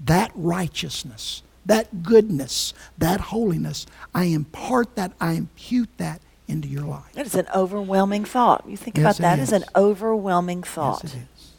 [0.05, 3.87] that righteousness, that goodness, that holiness.
[4.15, 7.13] I impart that, I impute that into your life.
[7.15, 8.65] That is an overwhelming thought.
[8.69, 11.51] You think Yes, about that as an overwhelming thought Yes, it is.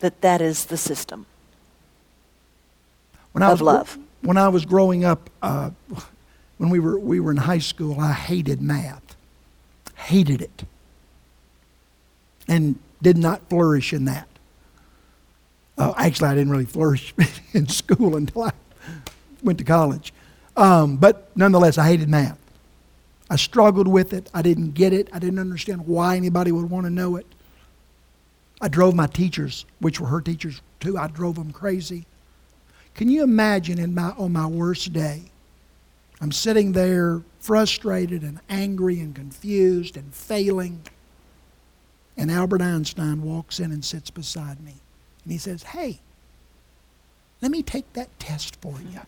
[0.00, 1.26] that that is the system.
[3.32, 3.98] When I Of was, love.
[4.22, 5.70] When I was growing up, uh,
[6.64, 9.16] when we were, we were in high school, I hated math.
[9.96, 10.64] Hated it.
[12.48, 14.26] And did not flourish in that.
[15.76, 17.14] Uh, actually, I didn't really flourish
[17.52, 18.52] in school until I
[19.42, 20.14] went to college.
[20.56, 22.38] Um, but nonetheless, I hated math.
[23.28, 24.30] I struggled with it.
[24.32, 25.10] I didn't get it.
[25.12, 27.26] I didn't understand why anybody would want to know it.
[28.62, 32.06] I drove my teachers, which were her teachers too, I drove them crazy.
[32.94, 35.24] Can you imagine in my, on my worst day,
[36.24, 40.80] I'm sitting there frustrated and angry and confused and failing,
[42.16, 44.72] and Albert Einstein walks in and sits beside me.
[45.22, 46.00] And he says, Hey,
[47.42, 49.00] let me take that test for you.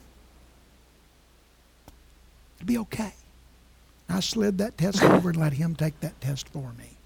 [2.56, 3.14] It'll be okay.
[4.10, 6.98] I slid that test over and let him take that test for me.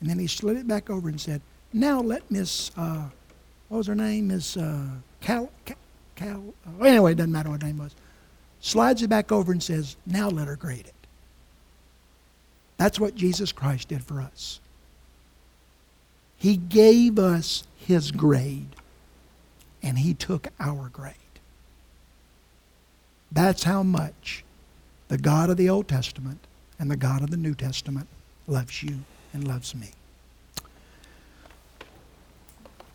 [0.00, 3.04] And then he slid it back over and said, Now let Miss, uh,
[3.68, 4.26] what was her name?
[4.26, 4.86] Miss uh,
[5.20, 5.76] Cal, Cal,
[6.16, 7.94] Cal uh, anyway, it doesn't matter what her name was.
[8.60, 10.94] Slides it back over and says, Now let her grade it.
[12.76, 14.60] That's what Jesus Christ did for us.
[16.36, 18.74] He gave us his grade,
[19.82, 21.14] and he took our grade.
[23.32, 24.44] That's how much
[25.08, 26.38] the God of the Old Testament
[26.78, 28.08] and the God of the New Testament
[28.46, 29.00] loves you
[29.32, 29.90] and loves me.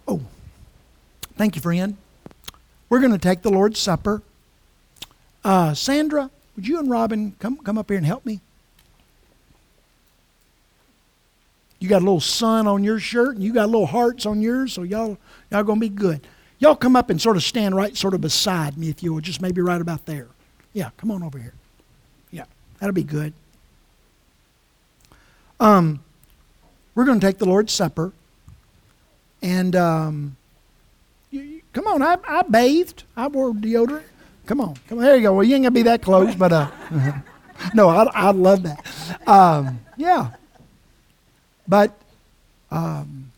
[0.08, 0.22] Oh,
[1.36, 1.98] thank you, friend.
[2.90, 4.22] We're going to take the Lord's Supper.
[5.46, 8.42] Uh, Sandra, would you and Robin come, come up here and help me?
[11.80, 14.74] You got a little sun on your shirt and you got little hearts on yours,
[14.74, 15.20] so y'all
[15.52, 16.26] y'all gonna be good.
[16.58, 19.22] Y'all come up and sort of stand right sort of beside me if you will,
[19.22, 20.28] just maybe right about there.
[20.74, 21.54] Yeah, come on over here.
[22.32, 22.46] Yeah,
[22.80, 23.34] that'll be good.
[25.60, 26.04] Um,
[26.96, 28.14] we're going to take the Lord's Supper,
[29.44, 30.38] and um,
[31.30, 32.02] you, you- come on.
[32.02, 33.04] I, I bathed.
[33.16, 34.04] I wore deodorant.
[34.46, 35.04] Come on, come on.
[35.04, 35.34] There you go.
[35.34, 36.70] Well, you ain't gonna be that close, but uh,
[37.74, 38.86] no, I I love that.
[39.28, 40.32] Um, yeah,
[41.68, 41.98] but
[42.70, 43.32] um,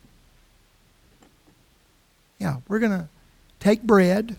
[2.40, 3.10] yeah, we're gonna
[3.60, 4.36] take bread,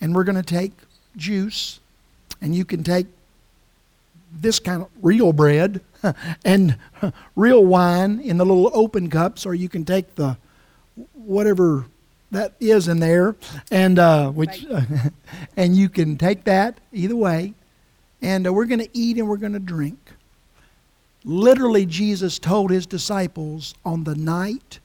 [0.00, 0.72] and we're gonna take
[1.16, 1.80] juice,
[2.40, 3.06] and you can take
[4.32, 5.80] this kind of real bread
[6.44, 6.76] and
[7.36, 10.36] real wine in the little open cups, or you can take the
[11.14, 11.86] whatever
[12.30, 13.36] that is in there,
[13.70, 14.66] and uh, which
[15.56, 17.54] and you can take that either way,
[18.20, 19.98] and uh, we're going to eat and we're going to drink.
[21.24, 24.78] Literally, Jesus told his disciples on the night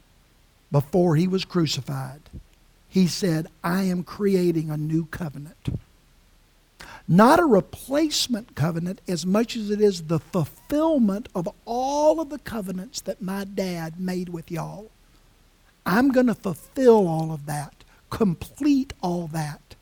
[0.71, 2.21] before he was crucified,
[2.87, 5.79] he said, "I am creating a new covenant."
[7.07, 12.39] not a replacement covenant as much as it is the fulfillment of all of the
[12.39, 14.89] covenants that my dad made with y'all.
[15.85, 17.73] I'm going to fulfill all of that,
[18.09, 19.75] complete all that,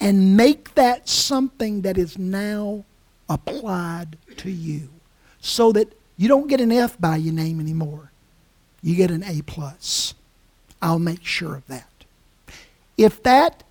[0.00, 2.84] and make that something that is now
[3.28, 4.88] applied to you
[5.40, 8.10] so that you don't get an F by your name anymore.
[8.82, 10.14] You get an A plus.
[10.82, 11.88] I'll make sure of that.
[12.96, 13.64] If that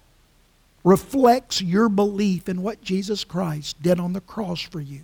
[0.84, 5.02] reflects your belief in what Jesus Christ did on the cross for you.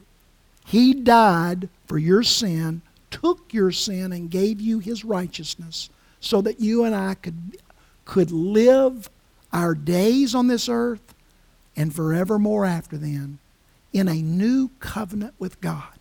[0.66, 5.90] He died for your sin, took your sin, and gave you his righteousness
[6.20, 7.58] so that you and I could,
[8.06, 9.10] could live
[9.52, 11.14] our days on this earth
[11.76, 13.40] and forevermore after then
[13.94, 16.00] in a new covenant with God,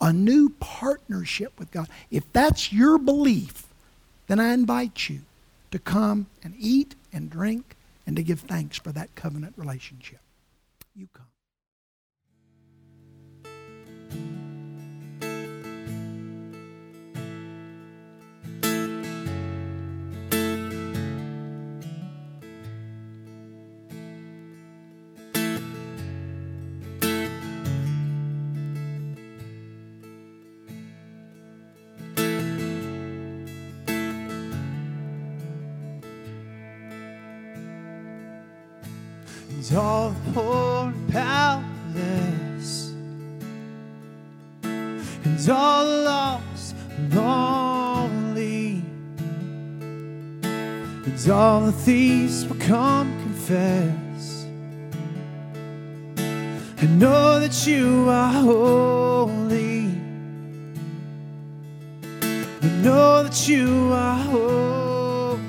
[0.00, 1.88] a new partnership with God.
[2.10, 3.66] If that's your belief,
[4.26, 5.20] then I invite you
[5.70, 7.76] to come and eat and drink
[8.06, 10.20] and to give thanks for that covenant relationship.
[10.94, 11.26] You come.
[39.70, 42.92] And all poor and powerless.
[44.64, 48.82] and all lost and lonely.
[50.42, 54.46] And all the thieves will come confess.
[56.82, 59.84] And know that you are holy.
[62.62, 65.40] And know that you are holy.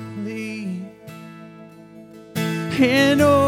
[2.36, 3.41] And all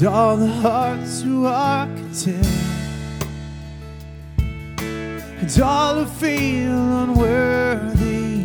[0.00, 2.46] And all the hearts who are content.
[4.38, 8.42] And all who feel unworthy,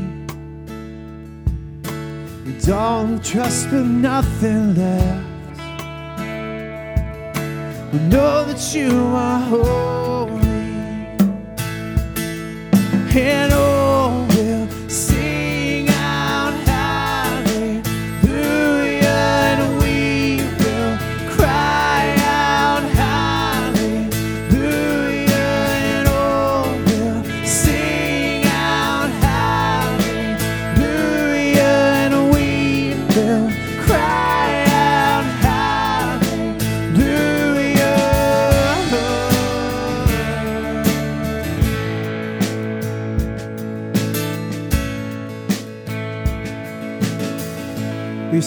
[1.86, 5.28] and all who trust but nothing left,
[7.94, 10.42] We know that you are holy,
[13.16, 13.54] and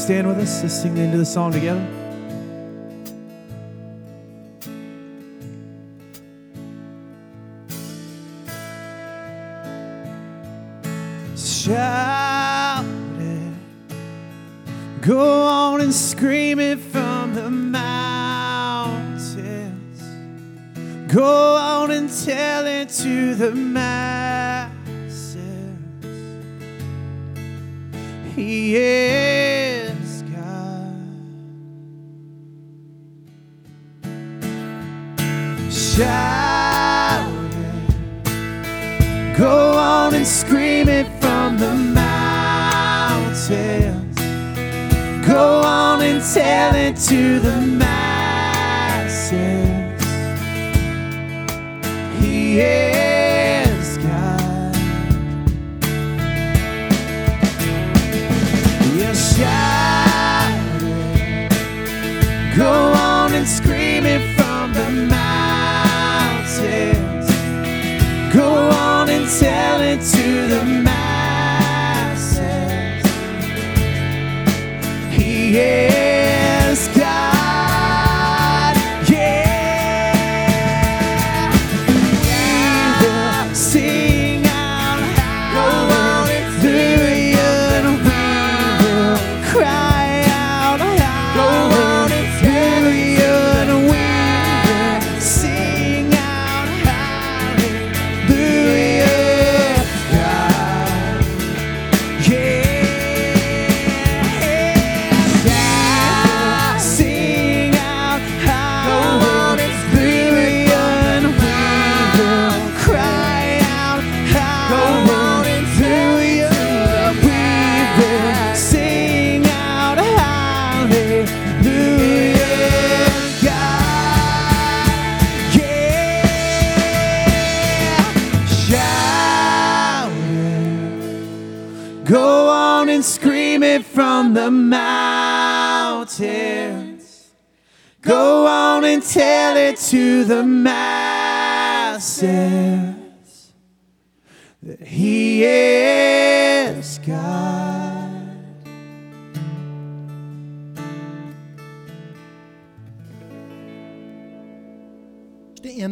[0.06, 0.62] stand with us?
[0.62, 1.84] Let's sing the end of the song together.
[11.36, 12.84] Shout
[13.18, 13.52] it.
[15.00, 19.34] Go on and scream it from the mountains.
[21.12, 25.36] Go on and tell it to the masses.
[28.36, 28.76] He
[46.36, 47.75] on and tell it to the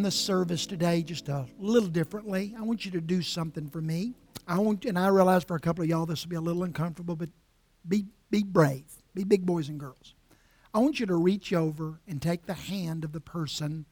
[0.04, 2.54] the service today just a little differently.
[2.58, 4.14] I want you to do something for me.
[4.46, 6.62] I want, and I realize for a couple of y'all this will be a little
[6.62, 7.30] uncomfortable, but
[7.88, 10.14] be be brave, be big boys and girls.
[10.72, 13.84] I want you to reach over and take the hand of the person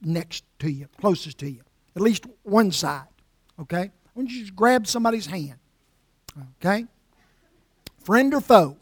[0.00, 1.62] next to you, closest to you,
[1.96, 3.08] at least one side.
[3.58, 5.58] Okay, I want you to grab somebody's hand.
[6.60, 6.86] Okay,
[8.04, 8.76] friend or foe.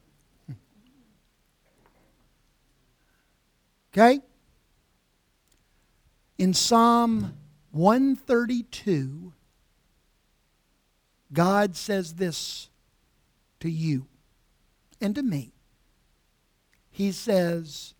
[3.92, 4.20] Okay.
[6.40, 7.34] In Psalm
[7.72, 9.34] 132,
[11.34, 12.70] God says this
[13.60, 14.06] to you
[15.02, 15.52] and to me.
[16.90, 17.92] He says,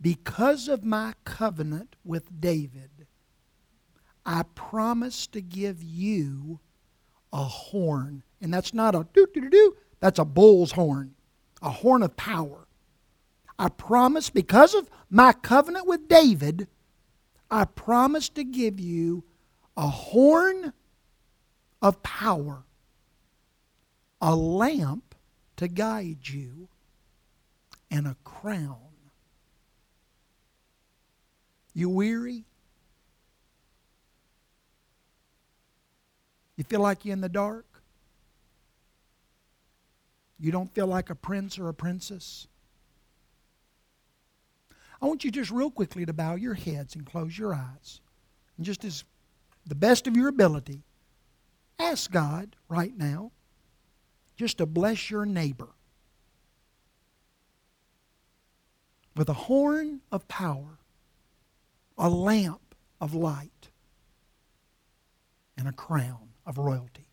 [0.00, 3.08] Because of my covenant with David,
[4.24, 6.60] I promise to give you
[7.32, 8.22] a horn.
[8.40, 11.16] And that's not a doo doo doo that's a bull's horn,
[11.60, 12.68] a horn of power.
[13.58, 16.68] I promise, because of my covenant with David,
[17.50, 19.24] I promise to give you
[19.76, 20.72] a horn
[21.80, 22.64] of power,
[24.20, 25.14] a lamp
[25.56, 26.68] to guide you,
[27.90, 28.78] and a crown.
[31.72, 32.44] You weary?
[36.56, 37.66] You feel like you're in the dark?
[40.38, 42.48] You don't feel like a prince or a princess?
[45.00, 48.00] I want you just real quickly to bow your heads and close your eyes.
[48.56, 49.04] And just as
[49.66, 50.82] the best of your ability,
[51.78, 53.32] ask God right now
[54.36, 55.68] just to bless your neighbor
[59.14, 60.78] with a horn of power,
[61.96, 63.70] a lamp of light,
[65.56, 67.05] and a crown of royalty.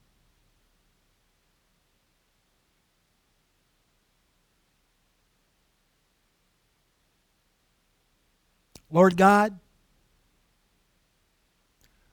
[8.93, 9.57] Lord God,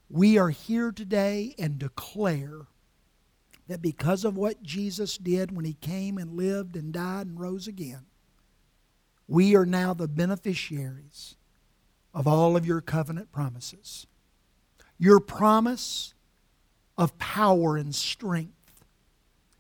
[0.09, 2.69] we are here today and declare
[3.69, 7.69] that because of what Jesus did when he came and lived and died and rose
[7.69, 8.07] again,
[9.29, 11.37] we are now the beneficiaries
[12.15, 14.07] of all of your covenant promises.
[14.99, 16.15] Your promise
[16.97, 18.87] of power and strength,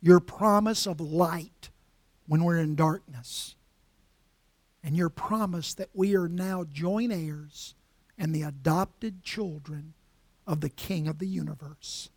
[0.00, 1.68] your promise of light
[2.26, 3.56] when we're in darkness,
[4.82, 7.74] and your promise that we are now joint heirs
[8.18, 9.94] and the adopted children
[10.46, 12.10] of the King of the universe.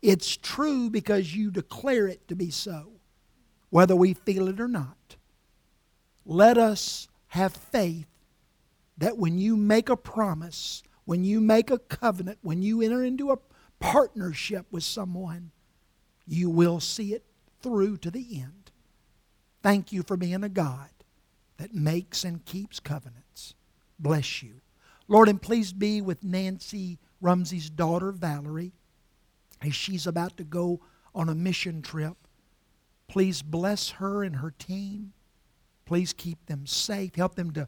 [0.00, 2.92] It's true because you declare it to be so,
[3.70, 5.16] whether we feel it or not.
[6.24, 8.06] Let us have faith
[8.98, 13.30] that when you make a promise, when you make a covenant, when you enter into
[13.30, 13.38] a
[13.80, 15.50] partnership with someone,
[16.26, 17.24] you will see it
[17.62, 18.57] through to the end.
[19.62, 20.90] Thank you for being a God
[21.56, 23.54] that makes and keeps covenants.
[23.98, 24.60] Bless you.
[25.08, 28.72] Lord, and please be with Nancy Rumsey's daughter, Valerie,
[29.62, 30.80] as she's about to go
[31.14, 32.16] on a mission trip.
[33.08, 35.12] Please bless her and her team.
[35.86, 37.14] Please keep them safe.
[37.16, 37.66] Help them to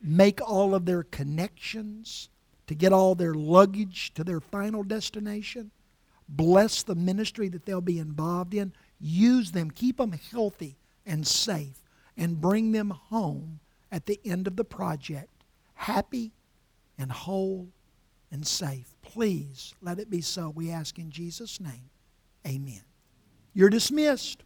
[0.00, 2.30] make all of their connections
[2.68, 5.70] to get all their luggage to their final destination.
[6.28, 8.72] Bless the ministry that they'll be involved in.
[8.98, 10.76] Use them, keep them healthy
[11.06, 11.82] and safe,
[12.16, 13.60] and bring them home
[13.90, 15.30] at the end of the project
[15.76, 16.32] happy
[16.98, 17.68] and whole
[18.30, 18.94] and safe.
[19.02, 20.50] Please let it be so.
[20.50, 21.90] We ask in Jesus' name.
[22.46, 22.82] Amen.
[23.54, 24.42] You're dismissed.